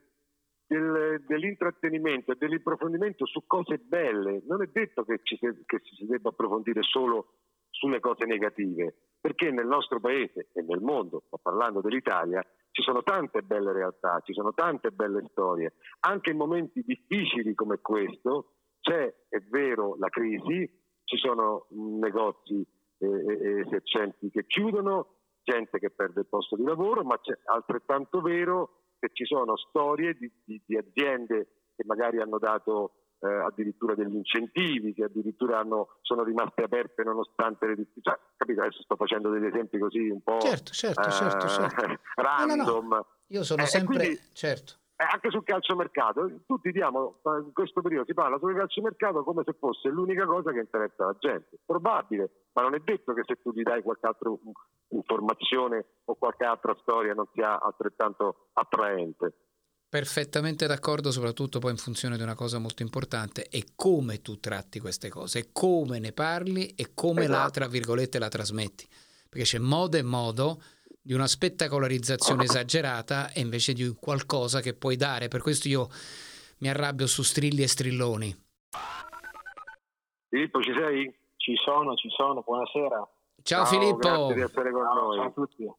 del, 0.68 1.24
dell'intrattenimento 1.26 2.34
e 2.34 2.36
dell'approfondimento 2.36 3.26
su 3.26 3.48
cose 3.48 3.80
belle. 3.80 4.44
Non 4.46 4.62
è 4.62 4.68
detto 4.72 5.06
che, 5.06 5.22
ci, 5.24 5.40
che 5.40 5.82
si 5.82 6.06
debba 6.06 6.30
approfondire 6.30 6.84
solo 6.84 7.38
sulle 7.72 8.00
cose 8.00 8.26
negative, 8.26 8.94
perché 9.20 9.50
nel 9.50 9.66
nostro 9.66 10.00
paese 10.00 10.50
e 10.54 10.62
nel 10.62 10.82
mondo, 10.82 11.24
sto 11.26 11.40
parlando 11.42 11.82
dell'Italia, 11.82 12.46
ci 12.78 12.84
sono 12.84 13.02
tante 13.02 13.42
belle 13.42 13.74
realtà, 13.74 14.22
ci 14.24 14.34
sono 14.34 14.54
tante 14.54 14.92
belle 14.92 15.26
storie. 15.32 15.74
Anche 16.02 16.30
in 16.30 16.38
momenti 16.38 16.84
difficili 16.86 17.56
come 17.56 17.80
questo 17.80 18.52
c'è, 18.82 19.12
è 19.30 19.40
vero, 19.50 19.96
la 19.98 20.10
crisi, 20.10 20.70
ci 21.04 21.18
sono 21.18 21.66
negozi 21.72 22.64
eh, 23.00 23.64
esercenti 23.66 24.30
che 24.30 24.46
chiudono, 24.46 25.16
gente 25.42 25.80
che 25.80 25.90
perde 25.90 26.20
il 26.20 26.28
posto 26.28 26.56
di 26.56 26.64
lavoro, 26.64 27.04
ma 27.04 27.20
c'è 27.20 27.36
altrettanto 27.46 28.22
vero 28.22 28.82
che 29.00 29.10
ci 29.12 29.26
sono 29.26 29.58
storie 29.58 30.14
di, 30.14 30.32
di, 30.46 30.62
di 30.64 30.78
aziende 30.78 31.72
che 31.76 31.84
magari 31.84 32.22
hanno 32.22 32.38
dato 32.38 33.07
eh, 33.20 33.28
addirittura 33.28 33.96
degli 33.96 34.16
incentivi, 34.16 34.94
che 34.94 35.06
addirittura 35.06 35.60
hanno, 35.60 35.98
sono 36.02 36.24
rimaste 36.24 36.64
aperte 36.64 37.04
nonostante 37.04 37.68
le 37.68 37.76
difficoltà. 37.76 38.12
Cioè, 38.12 38.20
capito? 38.38 38.62
Adesso 38.62 38.84
sto 38.84 38.96
facendo 38.96 39.30
degli 39.30 39.46
esempi 39.46 39.78
così 39.78 40.10
un 40.10 40.22
po' 40.22 40.40
certo, 40.40 40.72
certo, 40.72 41.10
certo, 41.10 41.48
certo. 41.48 42.00
random. 42.16 42.56
No, 42.68 42.80
no, 42.82 42.88
no. 42.88 43.06
Io 43.28 43.44
sono 43.44 43.64
eh, 43.64 43.66
sempre... 43.66 43.98
Quindi, 43.98 44.20
certo. 44.34 44.74
Eh, 45.00 45.06
anche 45.08 45.30
sul 45.30 45.44
calciomercato, 45.44 46.28
tutti 46.48 46.72
diamo, 46.72 47.20
in 47.24 47.54
questo 47.54 47.82
periodo 47.82 48.06
si 48.08 48.16
parla 48.16 48.40
sul 48.40 48.56
calciomercato 48.56 49.24
come 49.24 49.44
se 49.46 49.54
fosse 49.54 49.90
l'unica 49.90 50.26
cosa 50.26 50.52
che 50.52 50.60
interessa 50.60 51.06
la 51.06 51.16
gente. 51.20 51.60
Probabile, 51.64 52.48
ma 52.54 52.64
non 52.64 52.74
è 52.74 52.80
detto 52.80 53.14
che 53.14 53.22
se 53.24 53.36
tu 53.36 53.52
gli 53.52 53.62
dai 53.62 53.84
qualche 53.84 54.08
altra 54.08 54.32
informazione 54.88 55.86
o 56.06 56.16
qualche 56.16 56.46
altra 56.46 56.76
storia 56.82 57.14
non 57.14 57.28
sia 57.32 57.62
altrettanto 57.62 58.48
attraente. 58.54 59.47
Perfettamente 59.98 60.68
d'accordo, 60.68 61.10
soprattutto 61.10 61.58
poi 61.58 61.72
in 61.72 61.78
funzione 61.78 62.18
di 62.18 62.22
una 62.22 62.36
cosa 62.36 62.60
molto 62.60 62.84
importante, 62.84 63.48
è 63.50 63.64
come 63.76 64.22
tu 64.22 64.40
tratti 64.40 64.80
queste 64.80 65.10
cose, 65.10 65.50
come 65.52 65.98
ne 65.98 66.12
parli 66.12 66.68
e 66.76 66.92
come 66.94 67.24
esatto. 67.24 67.40
la, 67.40 67.50
tra 67.50 67.68
virgolette, 67.68 68.20
la 68.20 68.28
trasmetti. 68.28 68.88
Perché 69.28 69.44
c'è 69.44 69.58
modo 69.58 69.98
e 69.98 70.04
modo 70.04 70.62
di 71.02 71.14
una 71.14 71.26
spettacolarizzazione 71.26 72.44
esagerata 72.44 73.32
e 73.32 73.40
invece 73.40 73.74
di 73.74 73.92
qualcosa 74.00 74.62
che 74.62 74.76
puoi 74.76 74.98
dare. 74.98 75.30
Per 75.30 75.42
questo 75.42 75.68
io 75.68 75.90
mi 76.60 76.70
arrabbio 76.70 77.08
su 77.08 77.24
strilli 77.24 77.64
e 77.64 77.68
strilloni. 77.68 78.36
Filippo, 80.30 80.62
ci 80.62 80.74
sei? 80.78 81.12
Ci 81.38 81.56
sono, 81.56 81.96
ci 81.96 82.10
sono, 82.12 82.44
buonasera. 82.46 82.98
Ciao, 83.42 83.66
ciao 83.66 83.66
Filippo. 83.66 83.98
Grazie 83.98 84.36
di 84.36 84.42
essere 84.42 84.72
con 84.72 84.84
noi. 84.84 85.18
Ciao 85.18 85.26
a 85.26 85.32
tutti. 85.32 85.72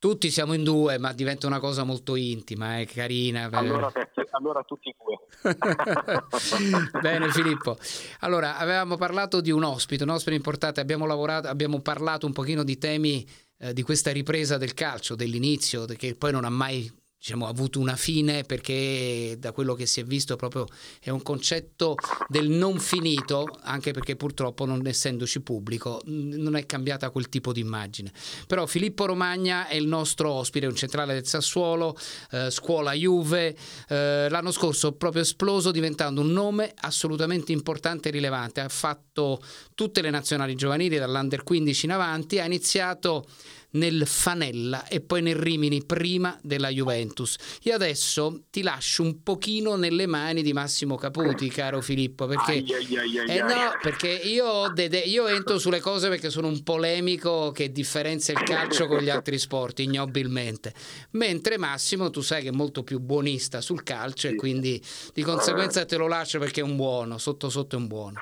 Tutti 0.00 0.30
siamo 0.30 0.54
in 0.54 0.64
due, 0.64 0.96
ma 0.96 1.12
diventa 1.12 1.46
una 1.46 1.60
cosa 1.60 1.84
molto 1.84 2.16
intima 2.16 2.78
e 2.78 2.80
eh, 2.80 2.86
carina. 2.86 3.50
Allora, 3.52 3.92
allora 4.30 4.62
tutti 4.62 4.88
e 4.88 4.96
due. 4.96 5.18
Bene 7.02 7.30
Filippo. 7.30 7.76
Allora, 8.20 8.56
avevamo 8.56 8.96
parlato 8.96 9.42
di 9.42 9.50
un 9.50 9.62
ospite, 9.62 10.04
un 10.04 10.08
ospite 10.08 10.34
importante, 10.34 10.80
abbiamo, 10.80 11.04
lavorato, 11.04 11.48
abbiamo 11.48 11.82
parlato 11.82 12.24
un 12.24 12.32
pochino 12.32 12.64
di 12.64 12.78
temi 12.78 13.28
eh, 13.58 13.74
di 13.74 13.82
questa 13.82 14.10
ripresa 14.10 14.56
del 14.56 14.72
calcio, 14.72 15.14
dell'inizio, 15.14 15.84
che 15.84 16.14
poi 16.14 16.32
non 16.32 16.46
ha 16.46 16.50
mai 16.50 16.90
diciamo, 17.20 17.46
avuto 17.46 17.78
una 17.78 17.96
fine 17.96 18.44
perché 18.44 19.36
da 19.38 19.52
quello 19.52 19.74
che 19.74 19.84
si 19.84 20.00
è 20.00 20.04
visto 20.04 20.36
proprio 20.36 20.66
è 21.00 21.10
un 21.10 21.20
concetto 21.20 21.94
del 22.28 22.48
non 22.48 22.78
finito, 22.80 23.46
anche 23.60 23.92
perché 23.92 24.16
purtroppo 24.16 24.64
non 24.64 24.84
essendoci 24.86 25.42
pubblico 25.42 26.00
non 26.06 26.56
è 26.56 26.64
cambiata 26.64 27.10
quel 27.10 27.28
tipo 27.28 27.52
di 27.52 27.60
immagine. 27.60 28.10
Però 28.46 28.64
Filippo 28.64 29.04
Romagna 29.04 29.68
è 29.68 29.74
il 29.74 29.86
nostro 29.86 30.30
ospite, 30.30 30.64
un 30.64 30.74
centrale 30.74 31.12
del 31.12 31.26
Sassuolo, 31.26 31.94
eh, 32.30 32.50
scuola 32.50 32.94
Juve, 32.94 33.54
eh, 33.88 34.28
l'anno 34.30 34.50
scorso 34.50 34.92
proprio 34.92 35.20
esploso 35.20 35.70
diventando 35.70 36.22
un 36.22 36.32
nome 36.32 36.72
assolutamente 36.74 37.52
importante 37.52 38.08
e 38.08 38.12
rilevante, 38.12 38.62
ha 38.62 38.68
fatto 38.70 39.42
tutte 39.74 40.00
le 40.00 40.08
nazionali 40.08 40.54
giovanili 40.54 40.96
dall'under 40.96 41.42
15 41.42 41.84
in 41.84 41.92
avanti, 41.92 42.38
ha 42.38 42.46
iniziato 42.46 43.26
nel 43.72 44.06
Fanella 44.06 44.86
e 44.86 45.00
poi 45.00 45.22
nel 45.22 45.36
Rimini 45.36 45.84
prima 45.84 46.38
della 46.42 46.68
Juventus. 46.68 47.36
Io 47.62 47.74
adesso 47.74 48.44
ti 48.50 48.62
lascio 48.62 49.02
un 49.02 49.22
pochino 49.22 49.76
nelle 49.76 50.06
mani 50.06 50.42
di 50.42 50.52
Massimo 50.52 50.96
Caputi, 50.96 51.48
caro 51.48 51.80
Filippo, 51.80 52.26
perché, 52.26 52.52
ai, 52.52 52.74
ai, 52.74 53.18
ai, 53.18 53.36
eh 53.36 53.42
no, 53.42 53.72
perché 53.80 54.08
io, 54.08 54.72
io, 55.04 55.26
entro 55.28 55.58
sulle 55.58 55.80
cose 55.80 56.08
perché 56.08 56.30
sono 56.30 56.48
un 56.48 56.62
polemico 56.62 57.52
che 57.52 57.70
differenzia 57.70 58.34
il 58.34 58.42
calcio 58.42 58.86
con 58.86 58.98
gli 58.98 59.10
altri 59.10 59.38
sport, 59.38 59.80
ignobilmente. 59.80 60.74
Mentre 61.12 61.58
Massimo, 61.58 62.10
tu 62.10 62.20
sai 62.20 62.42
che 62.42 62.48
è 62.48 62.52
molto 62.52 62.82
più 62.82 62.98
buonista 63.00 63.60
sul 63.60 63.82
calcio 63.82 64.28
e 64.28 64.34
quindi 64.34 64.82
di 65.12 65.22
conseguenza 65.22 65.84
te 65.84 65.96
lo 65.96 66.08
lascio 66.08 66.38
perché 66.38 66.60
è 66.60 66.64
un 66.64 66.76
buono, 66.76 67.18
sotto 67.18 67.48
sotto 67.48 67.76
è 67.76 67.78
un 67.78 67.86
buono. 67.86 68.18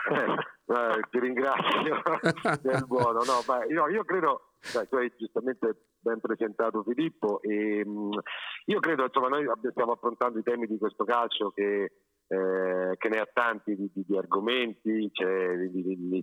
Eh, 0.71 1.01
ti 1.11 1.19
ringrazio 1.19 2.03
del 2.61 2.85
buono. 2.87 3.23
No, 3.25 3.43
beh, 3.47 3.73
io, 3.73 3.89
io 3.89 4.05
credo 4.05 4.48
Beh, 4.61 4.89
tu 4.89 4.97
hai 4.97 5.13
giustamente 5.17 5.87
ben 6.01 6.21
presentato 6.21 6.83
Filippo 6.83 7.41
e 7.43 7.85
mh, 7.85 8.19
io 8.67 8.81
credo 8.81 9.05
insomma 9.05 9.29
noi 9.29 9.47
stiamo 9.71 9.93
affrontando 9.93 10.39
i 10.39 10.43
temi 10.43 10.67
di 10.67 10.79
questo 10.79 11.05
calcio 11.05 11.51
che, 11.51 11.93
eh, 12.27 12.95
che 12.97 13.09
ne 13.09 13.19
ha 13.19 13.29
tanti 13.33 13.77
di, 13.77 13.89
di, 13.95 14.05
di 14.07 14.17
argomenti, 14.17 15.11
c'è, 15.13 15.27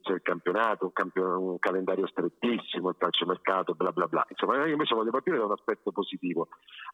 c'è, 0.02 0.14
il 0.14 0.22
campionato, 0.22 0.86
un, 0.86 0.92
campion- 0.92 1.42
un, 1.42 1.60
calendario 1.60 2.08
strettissimo, 2.08 2.90
il 2.90 2.98
calciomercato, 2.98 3.74
bla 3.74 3.92
bla 3.92 4.08
bla. 4.08 4.26
Insomma 4.30 4.58
io 4.66 4.74
invece 4.74 4.96
voglio 4.96 5.12
partire 5.12 5.38
da 5.38 5.46
un 5.46 5.54
aspetto 5.54 5.92
positivo, 5.92 6.50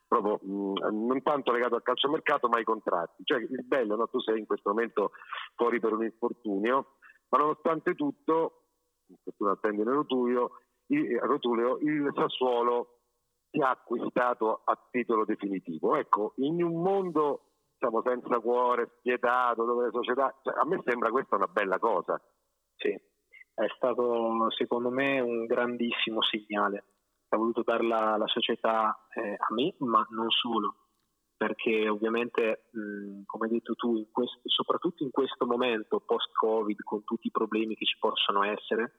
proprio 0.08 0.40
mh, 0.42 1.08
non 1.08 1.24
tanto 1.24 1.52
legato 1.52 1.76
al 1.76 1.84
calciomercato 1.84 2.50
ma 2.50 2.58
ai 2.58 2.64
contratti. 2.64 3.24
Cioè 3.26 3.40
il 3.40 3.66
bello, 3.66 3.96
no? 3.96 4.08
tu 4.08 4.20
sei 4.20 4.38
in 4.40 4.46
questo 4.46 4.70
momento 4.70 5.12
fuori 5.56 5.80
per 5.80 5.94
un 5.94 6.04
infortunio, 6.04 6.98
ma 7.30 7.40
nonostante 7.40 7.96
tutto, 7.96 8.62
fortuna 9.24 9.52
attendi 9.52 9.84
nel 9.84 10.06
Rotuio, 10.98 11.26
Rotuleo, 11.26 11.78
il 11.80 12.12
Sassuolo 12.14 12.98
si 13.50 13.60
è 13.60 13.64
acquistato 13.64 14.62
a 14.64 14.78
titolo 14.90 15.26
definitivo. 15.26 15.96
Ecco, 15.96 16.34
in 16.38 16.62
un 16.64 16.82
mondo 16.82 17.48
diciamo, 17.74 18.02
senza 18.04 18.40
cuore, 18.40 18.92
spietato, 19.00 19.66
dove 19.66 19.86
le 19.86 19.92
società... 19.92 20.36
Cioè, 20.44 20.54
a 20.58 20.66
me 20.66 20.82
sembra 20.86 21.10
questa 21.10 21.36
una 21.36 21.48
bella 21.48 21.80
cosa. 21.80 22.22
Sì, 22.76 22.90
è 22.90 23.66
stato 23.76 24.50
secondo 24.52 24.90
me 24.90 25.20
un 25.20 25.46
grandissimo 25.46 26.22
segnale 26.22 26.86
ha 27.36 27.38
voluto 27.38 27.64
dare 27.64 27.84
la, 27.84 28.24
società 28.26 29.08
eh, 29.14 29.36
a 29.38 29.54
me, 29.54 29.74
ma 29.80 30.06
non 30.12 30.30
solo, 30.30 30.76
perché 31.38 31.88
ovviamente, 31.88 32.68
mh, 32.72 33.24
come 33.26 33.46
hai 33.46 33.54
detto 33.54 33.74
tu, 33.76 33.96
in 33.96 34.12
questo, 34.12 34.40
soprattutto 34.44 35.04
in 35.04 35.12
questo 35.12 35.46
momento 35.46 36.02
post-Covid, 36.02 36.82
con 36.84 37.04
tutti 37.04 37.28
i 37.28 37.32
problemi 37.32 37.76
che 37.76 37.86
ci 37.86 37.98
possono 38.00 38.44
essere, 38.44 38.94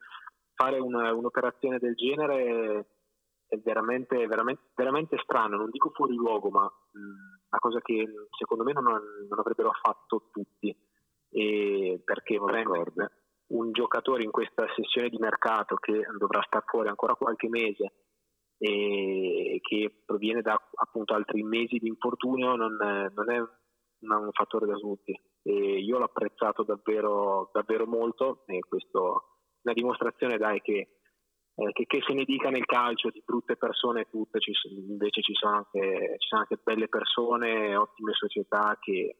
fare 0.55 0.79
una, 0.79 1.13
un'operazione 1.13 1.79
del 1.79 1.95
genere 1.95 2.87
è 3.47 3.57
veramente, 3.57 4.25
veramente, 4.27 4.61
veramente, 4.75 5.17
strano, 5.23 5.57
non 5.57 5.69
dico 5.69 5.91
fuori 5.91 6.15
luogo, 6.15 6.49
ma 6.49 6.63
mh, 6.63 6.99
una 7.49 7.59
cosa 7.59 7.79
che 7.81 8.05
secondo 8.37 8.63
me 8.63 8.73
non, 8.73 8.83
non 8.83 9.39
avrebbero 9.39 9.71
fatto 9.81 10.29
tutti, 10.31 10.75
e 11.29 12.01
perché 12.03 12.39
veramente 12.39 13.11
un 13.47 13.71
giocatore 13.71 14.23
in 14.23 14.31
questa 14.31 14.65
sessione 14.75 15.09
di 15.09 15.17
mercato 15.17 15.75
che 15.75 16.01
dovrà 16.17 16.41
stare 16.43 16.65
fuori 16.67 16.89
ancora 16.89 17.15
qualche 17.15 17.49
mese 17.49 17.93
e 18.57 19.59
che 19.61 20.03
proviene 20.05 20.41
da 20.41 20.57
appunto 20.75 21.13
altri 21.13 21.43
mesi 21.43 21.77
di 21.77 21.87
infortunio 21.87 22.55
non, 22.55 22.77
non 22.77 23.31
è 23.31 23.37
un 23.99 24.31
fattore 24.31 24.65
da 24.65 24.75
tutti. 24.75 25.11
E 25.43 25.51
io 25.51 25.97
l'ho 25.97 26.05
apprezzato 26.05 26.63
davvero, 26.63 27.49
davvero 27.51 27.85
molto 27.85 28.43
e 28.45 28.59
questo 28.61 29.32
una 29.63 29.73
dimostrazione 29.73 30.37
dai 30.37 30.61
che, 30.61 30.87
eh, 31.55 31.71
che, 31.71 31.85
che, 31.85 31.99
se 32.05 32.13
ne 32.13 32.23
dica 32.23 32.49
nel 32.49 32.65
calcio 32.65 33.09
di 33.09 33.21
brutte 33.25 33.55
persone 33.55 34.07
tutte, 34.09 34.39
ci, 34.39 34.51
invece 34.87 35.21
ci 35.21 35.33
sono, 35.33 35.55
anche, 35.55 36.15
ci 36.19 36.27
sono, 36.27 36.41
anche, 36.41 36.59
belle 36.63 36.87
persone, 36.87 37.75
ottime 37.75 38.13
società 38.13 38.77
che, 38.79 39.17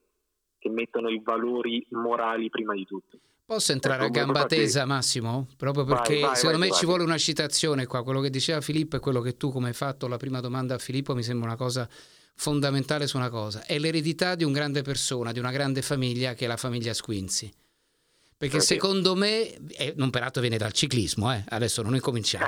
che 0.58 0.70
mettono 0.70 1.08
i 1.08 1.20
valori 1.22 1.84
morali 1.90 2.48
prima 2.50 2.74
di 2.74 2.84
tutto. 2.84 3.18
Posso 3.46 3.72
entrare 3.72 4.06
ecco, 4.06 4.18
a 4.18 4.22
gamba 4.22 4.46
tesa, 4.46 4.86
Massimo? 4.86 5.48
Proprio 5.58 5.84
perché 5.84 6.14
vai, 6.14 6.22
vai, 6.22 6.36
secondo 6.36 6.58
vai, 6.58 6.68
me 6.68 6.74
ci 6.74 6.86
vuole 6.86 7.02
una 7.02 7.18
citazione 7.18 7.84
qua. 7.84 8.02
Quello 8.02 8.20
che 8.20 8.30
diceva 8.30 8.62
Filippo 8.62 8.96
e 8.96 9.00
quello 9.00 9.20
che 9.20 9.36
tu, 9.36 9.50
come 9.50 9.68
hai 9.68 9.74
fatto 9.74 10.08
la 10.08 10.16
prima 10.16 10.40
domanda 10.40 10.74
a 10.74 10.78
Filippo, 10.78 11.14
mi 11.14 11.22
sembra 11.22 11.48
una 11.48 11.56
cosa 11.56 11.86
fondamentale 12.36 13.06
su 13.06 13.18
una 13.18 13.28
cosa. 13.28 13.64
È 13.66 13.78
l'eredità 13.78 14.34
di 14.34 14.44
un 14.44 14.52
grande 14.52 14.80
persona, 14.80 15.30
di 15.30 15.38
una 15.38 15.50
grande 15.50 15.82
famiglia 15.82 16.32
che 16.32 16.46
è 16.46 16.48
la 16.48 16.56
famiglia 16.56 16.94
Squinzi. 16.94 17.52
Perché 18.50 18.60
secondo 18.60 19.14
me, 19.14 19.54
eh, 19.68 19.94
non 19.96 20.10
peraltro 20.10 20.42
viene 20.42 20.58
dal 20.58 20.72
ciclismo, 20.72 21.32
eh, 21.32 21.44
adesso 21.48 21.80
non 21.80 21.94
incominciamo, 21.94 22.46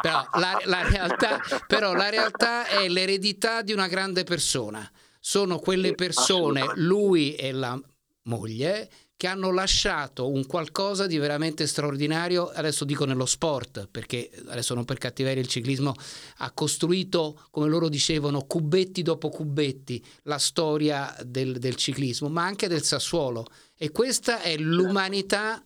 però 0.00 0.26
la, 0.34 0.58
la 0.64 0.88
realtà, 0.88 1.38
però 1.66 1.92
la 1.92 2.08
realtà 2.08 2.66
è 2.66 2.88
l'eredità 2.88 3.60
di 3.60 3.72
una 3.74 3.86
grande 3.86 4.24
persona. 4.24 4.90
Sono 5.20 5.58
quelle 5.58 5.94
persone, 5.94 6.72
lui 6.76 7.34
e 7.34 7.52
la 7.52 7.78
moglie, 8.22 8.90
che 9.24 9.30
hanno 9.30 9.52
lasciato 9.52 10.28
un 10.28 10.44
qualcosa 10.44 11.06
di 11.06 11.16
veramente 11.16 11.66
straordinario, 11.66 12.50
adesso 12.50 12.84
dico 12.84 13.06
nello 13.06 13.24
sport, 13.24 13.88
perché 13.90 14.28
adesso 14.48 14.74
non 14.74 14.84
per 14.84 14.98
cattiveria 14.98 15.40
il 15.40 15.48
ciclismo 15.48 15.94
ha 16.40 16.52
costruito, 16.52 17.40
come 17.50 17.70
loro 17.70 17.88
dicevano, 17.88 18.44
cubetti 18.46 19.00
dopo 19.00 19.30
cubetti 19.30 20.04
la 20.24 20.36
storia 20.36 21.16
del, 21.24 21.56
del 21.56 21.76
ciclismo, 21.76 22.28
ma 22.28 22.44
anche 22.44 22.68
del 22.68 22.82
Sassuolo. 22.82 23.46
E 23.78 23.90
questa 23.92 24.42
è 24.42 24.58
l'umanità 24.58 25.64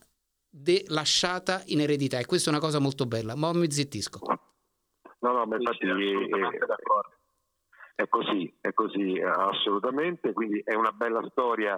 de- 0.48 0.84
lasciata 0.86 1.62
in 1.66 1.80
eredità 1.80 2.20
e 2.20 2.26
questa 2.26 2.50
è 2.50 2.52
una 2.52 2.62
cosa 2.62 2.78
molto 2.78 3.06
bella. 3.06 3.34
Ma 3.34 3.52
mi 3.52 3.68
zittisco. 3.68 4.20
No, 5.18 5.32
no, 5.32 5.44
ma 5.46 5.56
infatti 5.56 5.84
è, 5.84 5.94
è 7.96 8.08
così, 8.08 8.56
è 8.60 8.72
così 8.72 9.20
assolutamente, 9.20 10.32
quindi 10.32 10.62
è 10.64 10.74
una 10.74 10.92
bella 10.92 11.26
storia. 11.32 11.76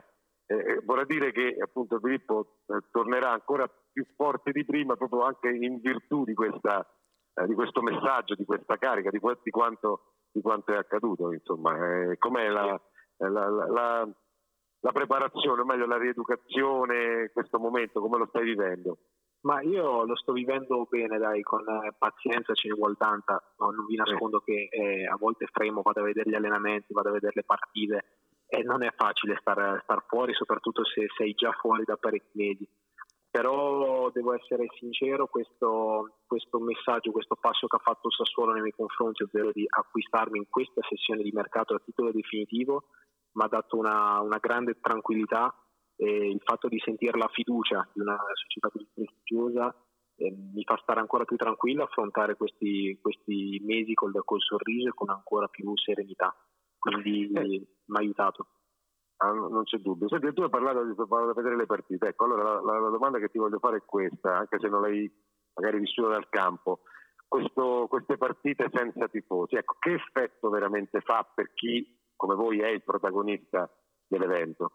Eh, 0.51 0.81
vorrà 0.83 1.05
dire 1.05 1.31
che 1.31 1.55
appunto 1.61 2.01
Filippo 2.01 2.57
eh, 2.67 2.81
tornerà 2.91 3.31
ancora 3.31 3.71
più 3.93 4.05
forte 4.17 4.51
di 4.51 4.65
prima 4.65 4.97
proprio 4.97 5.23
anche 5.23 5.49
in 5.49 5.79
virtù 5.79 6.25
di, 6.25 6.35
questa, 6.35 6.85
eh, 7.35 7.47
di 7.47 7.55
questo 7.55 7.81
messaggio, 7.83 8.35
di 8.35 8.45
questa 8.45 8.77
carica, 8.77 9.11
di, 9.11 9.21
di, 9.45 9.51
quanto, 9.51 10.15
di 10.33 10.41
quanto, 10.41 10.73
è 10.73 10.77
accaduto. 10.77 11.33
Insomma, 11.33 11.77
com'è 12.19 12.49
la, 12.49 12.81
la, 13.19 13.49
la, 13.49 14.09
la 14.81 14.93
preparazione, 14.93 15.61
o 15.61 15.65
meglio 15.65 15.87
la 15.87 15.99
rieducazione, 15.99 17.31
questo 17.33 17.61
momento, 17.61 18.01
come 18.01 18.19
lo 18.19 18.27
stai 18.27 18.43
vivendo? 18.43 18.99
Ma 19.43 19.61
io 19.63 20.05
lo 20.05 20.17
sto 20.17 20.33
vivendo 20.33 20.85
bene, 20.91 21.17
dai, 21.19 21.43
con 21.43 21.61
eh, 21.61 21.95
pazienza 21.97 22.55
ce 22.55 22.67
ne 22.67 22.75
vuole 22.75 22.97
tanta. 22.99 23.41
No, 23.59 23.71
non 23.71 23.87
vi 23.87 23.95
nascondo 23.95 24.41
che 24.41 24.67
eh, 24.69 25.07
a 25.07 25.17
volte 25.17 25.47
fremo, 25.47 25.83
vado 25.83 26.01
a 26.01 26.05
vedere 26.05 26.29
gli 26.29 26.35
allenamenti, 26.35 26.93
vado 26.93 27.11
a 27.11 27.13
vedere 27.13 27.35
le 27.37 27.45
partite 27.45 28.05
e 28.51 28.63
non 28.65 28.83
è 28.83 28.93
facile 28.97 29.39
star, 29.41 29.81
star 29.85 30.05
fuori, 30.09 30.35
soprattutto 30.35 30.85
se 30.85 31.07
sei 31.17 31.35
già 31.35 31.53
fuori 31.53 31.85
da 31.85 31.97
parecchi 31.97 32.31
mesi. 32.33 32.69
Però 33.31 34.11
devo 34.11 34.35
essere 34.35 34.67
sincero, 34.77 35.29
questo, 35.29 36.17
questo 36.27 36.59
messaggio, 36.59 37.13
questo 37.13 37.37
passo 37.41 37.69
che 37.69 37.77
ha 37.77 37.81
fatto 37.83 38.11
Sassuolo 38.11 38.53
nei 38.53 38.63
miei 38.63 38.75
confronti, 38.75 39.23
ovvero 39.23 39.53
di 39.53 39.65
acquistarmi 39.69 40.37
in 40.37 40.49
questa 40.49 40.81
sessione 40.89 41.23
di 41.23 41.31
mercato 41.31 41.75
a 41.75 41.81
titolo 41.85 42.11
definitivo, 42.11 42.87
mi 43.33 43.45
ha 43.45 43.47
dato 43.47 43.77
una, 43.79 44.19
una 44.19 44.39
grande 44.39 44.81
tranquillità 44.81 45.55
e 45.95 46.29
il 46.29 46.41
fatto 46.43 46.67
di 46.67 46.81
sentire 46.85 47.17
la 47.17 47.29
fiducia 47.33 47.89
di 47.93 48.01
una 48.01 48.19
società 48.35 48.69
così 48.69 48.89
prestigiosa 48.93 49.73
eh, 50.21 50.35
mi 50.53 50.65
fa 50.65 50.79
stare 50.83 51.01
ancora 51.01 51.25
più 51.25 51.37
tranquillo 51.37 51.85
affrontare 51.85 52.37
questi, 52.37 52.99
questi 53.01 53.61
mesi 53.65 53.95
col, 53.95 54.13
col, 54.25 54.41
sorriso 54.41 54.89
e 54.89 54.95
con 54.95 55.09
ancora 55.09 55.49
più 55.49 55.75
serenità. 55.77 56.35
Quindi 56.81 57.31
eh. 57.31 57.47
mi 57.47 57.97
ha 57.97 58.01
aiutato. 58.01 58.47
Ah, 59.19 59.33
non 59.33 59.65
c'è 59.65 59.77
dubbio. 59.79 60.09
Senti, 60.09 60.33
tu 60.33 60.43
hai 60.43 60.49
parlato 60.49 60.83
di 60.83 60.95
vedere 61.35 61.57
le 61.57 61.67
partite. 61.67 62.09
Ecco, 62.09 62.25
allora 62.25 62.61
la, 62.61 62.81
la, 62.81 62.89
domanda 62.89 63.19
che 63.19 63.29
ti 63.29 63.39
voglio 63.39 63.59
fare 63.59 63.77
è 63.77 63.85
questa, 63.85 64.39
anche 64.39 64.59
se 64.59 64.69
non 64.69 64.81
l'hai 64.81 65.09
magari 65.55 65.79
vissuto 65.79 66.09
dal 66.09 66.29
campo. 66.29 66.81
Questo, 67.29 67.87
queste 67.89 68.17
partite 68.17 68.69
senza 68.73 69.07
tifosi, 69.07 69.55
ecco, 69.55 69.77
che 69.79 69.93
effetto 69.93 70.49
veramente 70.49 71.01
fa 71.01 71.23
per 71.33 71.53
chi 71.53 71.97
come 72.17 72.35
voi 72.35 72.61
è 72.61 72.69
il 72.69 72.83
protagonista 72.83 73.71
dell'evento? 74.07 74.73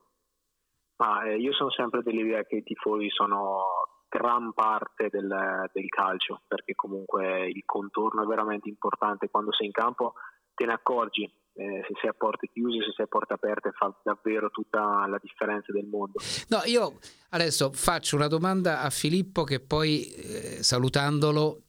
Ah, 0.98 1.28
eh, 1.28 1.38
io 1.38 1.52
sono 1.52 1.70
sempre 1.72 2.02
dell'idea 2.02 2.44
che 2.44 2.58
i 2.58 2.64
tifosi 2.64 3.10
sono 3.10 3.66
gran 4.08 4.54
parte 4.54 5.10
del, 5.10 5.70
del, 5.74 5.90
calcio, 5.90 6.42
perché 6.48 6.74
comunque 6.74 7.48
il 7.50 7.64
contorno 7.66 8.24
è 8.24 8.26
veramente 8.26 8.70
importante. 8.70 9.30
Quando 9.30 9.52
sei 9.52 9.68
in 9.68 9.74
campo 9.74 10.14
te 10.54 10.66
ne 10.66 10.74
accorgi, 10.74 11.30
eh, 11.56 11.84
se 11.88 11.94
sei 12.02 12.10
a 12.10 12.14
porte 12.14 12.50
chiuse, 12.52 12.84
se 12.84 12.92
sei 12.96 13.06
a 13.06 13.08
porte 13.08 13.34
aperte, 13.34 13.72
fa 13.72 13.94
davvero 14.04 14.50
tutta 14.50 15.06
la 15.08 15.20
differenza 15.22 15.72
del 15.72 15.86
mondo. 15.86 16.20
No, 16.50 16.62
io 16.66 17.00
adesso 17.30 17.72
faccio 17.72 18.16
una 18.16 18.28
domanda 18.28 18.82
a 18.82 18.90
Filippo 18.90 19.44
che 19.44 19.60
poi, 19.60 20.12
eh, 20.12 20.64
salutandolo, 20.64 21.62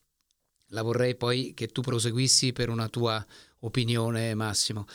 la 0.71 0.83
vorrei 0.83 1.15
poi 1.15 1.55
che 1.55 1.69
tu 1.69 1.81
proseguissi 1.81 2.53
per 2.53 2.69
una 2.69 2.89
tua 2.89 3.25
opinione, 3.61 4.35
Massimo. 4.35 4.87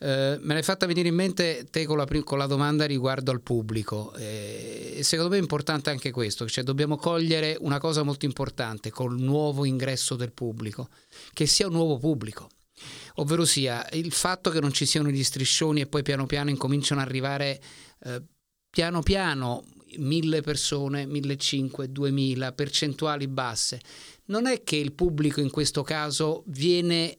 Eh, 0.00 0.38
me 0.40 0.54
l'hai 0.54 0.62
fatta 0.64 0.86
venire 0.86 1.08
in 1.08 1.14
mente 1.14 1.66
te 1.70 1.86
con 1.86 1.96
la, 1.96 2.06
con 2.24 2.36
la 2.36 2.46
domanda 2.46 2.84
riguardo 2.84 3.30
al 3.30 3.40
pubblico 3.40 4.12
eh, 4.14 4.98
secondo 5.02 5.30
me 5.30 5.38
è 5.38 5.40
importante 5.40 5.90
anche 5.90 6.10
questo, 6.10 6.48
cioè 6.48 6.64
dobbiamo 6.64 6.96
cogliere 6.96 7.56
una 7.60 7.78
cosa 7.78 8.02
molto 8.02 8.24
importante 8.24 8.90
col 8.90 9.18
nuovo 9.18 9.64
ingresso 9.64 10.16
del 10.16 10.32
pubblico, 10.32 10.88
che 11.32 11.46
sia 11.46 11.66
un 11.66 11.74
nuovo 11.74 11.98
pubblico, 11.98 12.48
ovvero 13.16 13.44
sia 13.44 13.86
il 13.92 14.12
fatto 14.12 14.50
che 14.50 14.60
non 14.60 14.72
ci 14.72 14.86
siano 14.86 15.10
gli 15.10 15.22
striscioni 15.22 15.80
e 15.80 15.86
poi 15.86 16.02
piano 16.02 16.26
piano 16.26 16.50
incominciano 16.50 17.00
ad 17.00 17.06
arrivare 17.06 17.60
eh, 18.04 18.22
piano 18.70 19.02
piano 19.02 19.64
mille 19.98 20.40
persone, 20.40 21.06
1500, 21.06 21.86
2000, 21.86 22.52
percentuali 22.52 23.28
basse. 23.28 23.80
Non 24.26 24.46
è 24.46 24.62
che 24.64 24.76
il 24.76 24.92
pubblico 24.92 25.40
in 25.40 25.50
questo 25.50 25.82
caso 25.82 26.42
viene 26.46 27.18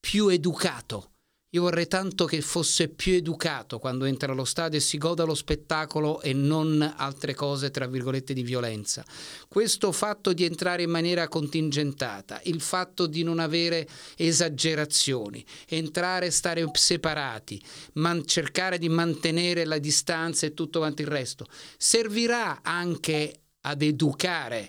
più 0.00 0.28
educato 0.28 1.12
io 1.56 1.62
vorrei 1.62 1.88
tanto 1.88 2.26
che 2.26 2.42
fosse 2.42 2.90
più 2.90 3.14
educato 3.14 3.78
quando 3.78 4.04
entra 4.04 4.32
allo 4.32 4.44
stadio 4.44 4.76
e 4.76 4.82
si 4.82 4.98
goda 4.98 5.24
lo 5.24 5.34
spettacolo 5.34 6.20
e 6.20 6.34
non 6.34 6.82
altre 6.98 7.34
cose, 7.34 7.70
tra 7.70 7.86
virgolette, 7.86 8.34
di 8.34 8.42
violenza. 8.42 9.02
Questo 9.48 9.90
fatto 9.90 10.34
di 10.34 10.44
entrare 10.44 10.82
in 10.82 10.90
maniera 10.90 11.28
contingentata, 11.28 12.40
il 12.44 12.60
fatto 12.60 13.06
di 13.06 13.22
non 13.22 13.38
avere 13.38 13.88
esagerazioni, 14.18 15.42
entrare 15.66 16.26
e 16.26 16.30
stare 16.30 16.68
separati, 16.70 17.62
man- 17.94 18.26
cercare 18.26 18.76
di 18.76 18.90
mantenere 18.90 19.64
la 19.64 19.78
distanza 19.78 20.44
e 20.44 20.52
tutto 20.52 20.80
quanto 20.80 21.00
il 21.00 21.08
resto, 21.08 21.46
servirà 21.78 22.60
anche 22.62 23.44
ad 23.62 23.80
educare 23.80 24.68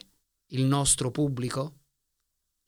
il 0.51 0.63
nostro 0.63 1.11
pubblico? 1.11 1.73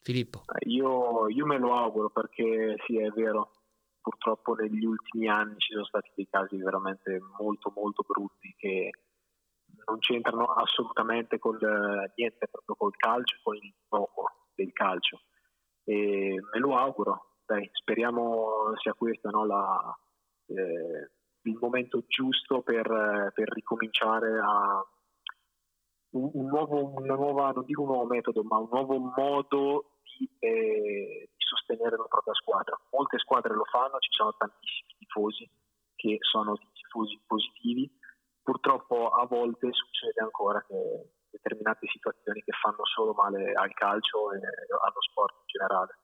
Filippo? 0.01 0.43
Io, 0.65 1.29
io 1.29 1.45
me 1.45 1.57
lo 1.57 1.73
auguro 1.73 2.09
perché 2.09 2.75
sì, 2.85 2.97
è 2.97 3.09
vero 3.11 3.51
purtroppo 4.01 4.53
negli 4.55 4.85
ultimi 4.85 5.27
anni 5.27 5.57
ci 5.57 5.73
sono 5.73 5.85
stati 5.85 6.11
dei 6.15 6.27
casi 6.29 6.57
veramente 6.57 7.19
molto 7.39 7.71
molto 7.75 8.03
brutti 8.07 8.53
che 8.57 8.91
non 9.85 9.99
c'entrano 9.99 10.45
assolutamente 10.45 11.39
con 11.39 11.57
niente 12.15 12.47
proprio 12.47 12.75
col 12.75 12.95
calcio, 12.95 13.37
con 13.43 13.55
il 13.55 13.73
gioco 13.89 14.47
del 14.53 14.71
calcio. 14.73 15.21
E 15.83 16.35
me 16.51 16.59
lo 16.59 16.77
auguro, 16.77 17.37
dai, 17.45 17.67
speriamo 17.71 18.75
sia 18.77 18.93
questo 18.93 19.29
no, 19.29 19.45
la, 19.45 19.97
eh, 20.47 21.09
il 21.43 21.57
momento 21.59 22.03
giusto 22.07 22.61
per, 22.61 23.31
per 23.33 23.49
ricominciare 23.49 24.39
a 24.39 24.85
un, 26.11 26.29
un 26.33 26.45
nuovo, 26.45 26.93
nuova, 26.99 27.51
non 27.51 27.65
dico 27.65 27.81
un 27.81 27.87
nuovo 27.87 28.05
metodo, 28.05 28.43
ma 28.43 28.57
un 28.57 28.69
nuovo 28.71 28.97
modo 28.97 29.97
di, 30.03 30.29
eh, 30.39 31.29
sostenere 31.49 31.97
la 31.97 32.05
propria 32.05 32.33
squadra. 32.33 32.77
Molte 32.91 33.17
squadre 33.17 33.53
lo 33.53 33.65
fanno, 33.65 33.97
ci 33.99 34.11
sono 34.11 34.35
tantissimi 34.37 34.93
tifosi 34.99 35.49
che 35.95 36.17
sono 36.21 36.55
tifosi 36.73 37.19
positivi, 37.25 37.89
purtroppo 38.41 39.09
a 39.09 39.25
volte 39.25 39.67
succede 39.73 40.21
ancora 40.21 40.63
che 40.65 41.11
determinate 41.29 41.87
situazioni 41.87 42.41
che 42.41 42.53
fanno 42.53 42.85
solo 42.85 43.13
male 43.13 43.51
al 43.51 43.73
calcio 43.73 44.31
e 44.31 44.37
allo 44.37 45.01
sport 45.09 45.35
in 45.41 45.45
generale. 45.45 45.97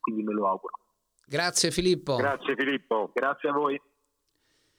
Quindi 0.00 0.22
me 0.22 0.32
lo 0.32 0.48
auguro. 0.48 0.74
Grazie 1.24 1.70
Filippo. 1.70 2.16
Grazie 2.16 2.56
Filippo. 2.56 3.10
Grazie 3.14 3.48
a 3.50 3.52
voi. 3.52 3.80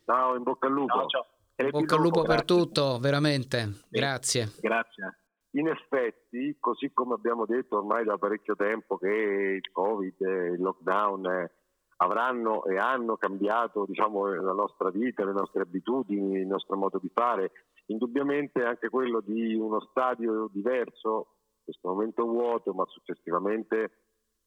Ciao, 0.05 0.35
in 0.35 0.43
bocca 0.43 0.67
al 0.67 0.73
lupo. 0.73 0.93
Ciao, 0.93 1.07
ciao. 1.07 1.27
In 1.55 1.69
bocca 1.69 1.95
al 1.95 2.01
lupo 2.01 2.23
per 2.23 2.43
tutto, 2.43 2.99
veramente. 2.99 3.85
Grazie. 3.89 4.51
Grazie 4.59 5.20
in 5.51 5.67
effetti, 5.67 6.55
così 6.59 6.91
come 6.93 7.13
abbiamo 7.13 7.45
detto 7.45 7.77
ormai 7.77 8.05
da 8.05 8.17
parecchio 8.17 8.55
tempo 8.55 8.97
che 8.97 9.07
il 9.07 9.71
Covid 9.71 10.19
il 10.19 10.61
lockdown 10.61 11.25
eh, 11.25 11.51
avranno 11.97 12.63
e 12.65 12.77
hanno 12.77 13.17
cambiato 13.17 13.85
diciamo, 13.85 14.27
la 14.27 14.53
nostra 14.53 14.89
vita, 14.89 15.25
le 15.25 15.33
nostre 15.33 15.63
abitudini, 15.63 16.39
il 16.39 16.47
nostro 16.47 16.77
modo 16.77 16.99
di 16.99 17.11
fare, 17.13 17.51
indubbiamente 17.87 18.63
anche 18.63 18.89
quello 18.89 19.21
di 19.21 19.53
uno 19.55 19.81
stadio 19.81 20.49
diverso, 20.51 21.35
in 21.57 21.63
questo 21.65 21.89
momento 21.89 22.25
vuoto, 22.25 22.73
ma 22.73 22.85
successivamente 22.87 23.91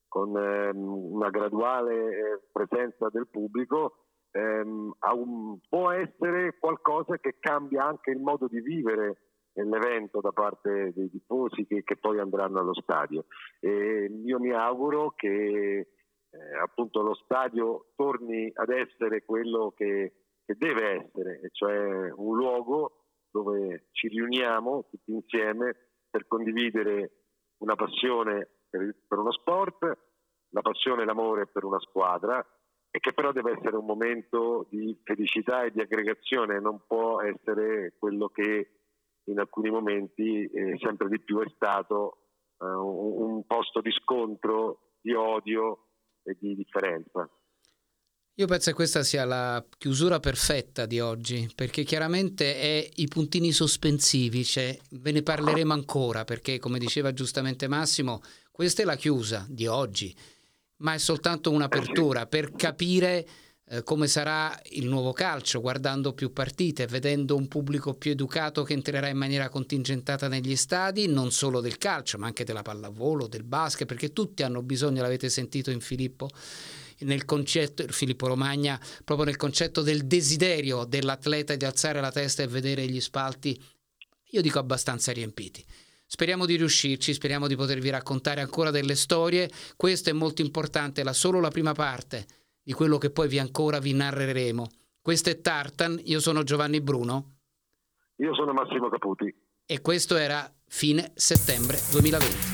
con 0.09 0.37
ehm, 0.37 1.12
una 1.12 1.29
graduale 1.29 1.95
eh, 1.95 2.40
presenza 2.51 3.09
del 3.11 3.29
pubblico, 3.29 4.07
ehm, 4.31 4.95
può 5.69 5.90
essere 5.90 6.57
qualcosa 6.59 7.19
che 7.19 7.37
cambia 7.38 7.85
anche 7.85 8.11
il 8.11 8.21
modo 8.21 8.47
di 8.49 8.61
vivere 8.61 9.34
l'evento 9.62 10.21
da 10.21 10.33
parte 10.33 10.93
dei 10.95 11.11
tifosi 11.11 11.67
che, 11.67 11.83
che 11.85 11.97
poi 11.97 12.19
andranno 12.19 12.59
allo 12.59 12.75
stadio. 12.75 13.27
E 13.61 14.11
io 14.25 14.38
mi 14.40 14.53
auguro 14.53 15.12
che 15.14 15.88
eh, 16.35 16.57
appunto 16.61 17.03
lo 17.03 17.14
stadio 17.14 17.93
torni 17.95 18.51
ad 18.55 18.71
essere 18.71 19.25
quello 19.25 19.73
che, 19.77 20.12
che 20.45 20.55
deve 20.59 21.05
essere, 21.05 21.40
cioè 21.53 22.11
un 22.12 22.37
luogo 22.37 23.05
dove 23.31 23.87
ci 23.93 24.09
riuniamo 24.09 24.87
tutti 24.90 25.12
insieme 25.12 25.77
per 26.11 26.27
condividere 26.27 27.11
una 27.59 27.75
passione 27.75 28.49
per, 28.69 28.95
per 29.07 29.19
uno 29.19 29.33
sport, 29.33 29.99
la 30.51 30.61
passione 30.61 31.03
e 31.03 31.05
l'amore 31.05 31.47
per 31.47 31.64
una 31.64 31.81
squadra 31.81 32.45
e 32.90 33.01
che 33.01 33.12
però 33.12 33.33
deve 33.33 33.53
essere 33.59 33.77
un 33.77 33.87
momento 33.87 34.67
di 34.71 34.97
felicità 35.03 35.64
e 35.64 35.73
di 35.73 35.81
aggregazione, 35.81 36.61
non 36.61 36.83
può 36.87 37.21
essere 37.23 37.95
quello 37.99 38.29
che 38.29 38.84
in 39.24 39.38
alcuni 39.38 39.70
momenti 39.70 40.44
eh, 40.44 40.76
sempre 40.80 41.08
di 41.08 41.20
più 41.20 41.40
è 41.40 41.48
stato 41.54 42.18
eh, 42.60 42.66
un, 42.66 43.34
un 43.34 43.46
posto 43.46 43.80
di 43.80 43.90
scontro, 43.92 44.96
di 45.00 45.12
odio 45.12 45.87
e 46.22 46.37
di 46.38 46.54
differenza. 46.54 47.28
Io 48.37 48.46
penso 48.46 48.70
che 48.70 48.76
questa 48.76 49.04
sia 49.04 49.24
la 49.24 49.64
chiusura 49.78 50.18
perfetta 50.18 50.87
di 50.87 50.98
oggi, 50.98 51.48
perché 51.54 51.84
chiaramente 51.84 52.56
è 52.56 52.88
i 52.96 53.06
puntini 53.06 53.52
sospensivi, 53.52 54.42
cioè 54.42 54.76
ve 54.90 55.12
ne 55.12 55.22
parleremo 55.22 55.72
ancora, 55.72 56.24
perché 56.24 56.58
come 56.58 56.80
diceva 56.80 57.12
giustamente 57.12 57.68
Massimo, 57.68 58.20
questa 58.50 58.82
è 58.82 58.84
la 58.84 58.96
chiusa 58.96 59.46
di 59.48 59.68
oggi 59.68 60.12
ma 60.84 60.94
è 60.94 60.98
soltanto 60.98 61.50
un'apertura 61.50 62.26
per 62.26 62.52
capire 62.52 63.26
eh, 63.66 63.83
come 63.83 64.09
sarà 64.09 64.59
il 64.72 64.87
nuovo 64.87 65.12
calcio, 65.12 65.61
guardando 65.61 66.12
più 66.12 66.33
partite, 66.33 66.87
vedendo 66.87 67.35
un 67.35 67.48
pubblico 67.48 67.94
più 67.94 68.11
educato 68.11 68.62
che 68.62 68.74
entrerà 68.74 69.09
in 69.09 69.16
maniera 69.16 69.48
contingentata 69.48 70.29
negli 70.29 70.55
stadi, 70.55 71.07
non 71.07 71.33
solo 71.33 71.61
del 71.61 71.79
calcio, 71.79 72.18
ma 72.18 72.27
anche 72.27 72.44
della 72.44 72.62
pallavolo, 72.62 73.27
del 73.27 73.42
basket, 73.42 73.87
perché 73.87 74.12
tutti 74.12 74.42
hanno 74.42 74.62
bisogno, 74.62 75.00
l'avete 75.00 75.31
sentito 75.31 75.70
in 75.70 75.81
Filippo, 75.81 76.29
nel 77.00 77.24
concetto, 77.24 77.87
Filippo 77.88 78.27
Romagna, 78.27 78.79
proprio 79.03 79.27
nel 79.27 79.37
concetto 79.37 79.81
del 79.81 80.07
desiderio 80.07 80.85
dell'atleta 80.85 81.57
di 81.57 81.64
alzare 81.64 82.00
la 82.00 82.12
testa 82.12 82.42
e 82.42 82.46
vedere 82.46 82.87
gli 82.87 83.00
spalti, 83.00 83.59
io 84.31 84.42
dico 84.42 84.59
abbastanza 84.59 85.11
riempiti. 85.11 85.64
Speriamo 86.07 86.44
di 86.44 86.57
riuscirci, 86.57 87.14
speriamo 87.14 87.46
di 87.46 87.57
potervi 87.57 87.88
raccontare 87.88 88.40
ancora 88.42 88.70
delle 88.70 88.94
storie. 88.94 89.50
Questo 89.74 90.11
è 90.11 90.12
molto 90.12 90.42
importante, 90.42 91.00
è 91.00 91.12
solo 91.14 91.40
la 91.40 91.50
prima 91.50 91.72
parte 91.72 92.27
di 92.64 92.72
quello 92.72 92.98
che 92.98 93.11
poi 93.11 93.29
vi 93.29 93.38
ancora 93.38 93.79
vi 93.79 93.92
narreremo. 93.92 94.66
Questo 95.00 95.29
è 95.29 95.40
Tartan, 95.40 96.00
io 96.05 96.18
sono 96.18 96.42
Giovanni 96.42 96.81
Bruno. 96.81 97.35
Io 98.16 98.35
sono 98.35 98.53
Massimo 98.53 98.88
Caputi. 98.88 99.33
E 99.66 99.81
questo 99.81 100.16
era 100.16 100.50
fine 100.66 101.12
settembre 101.14 101.79
2020. 101.92 102.54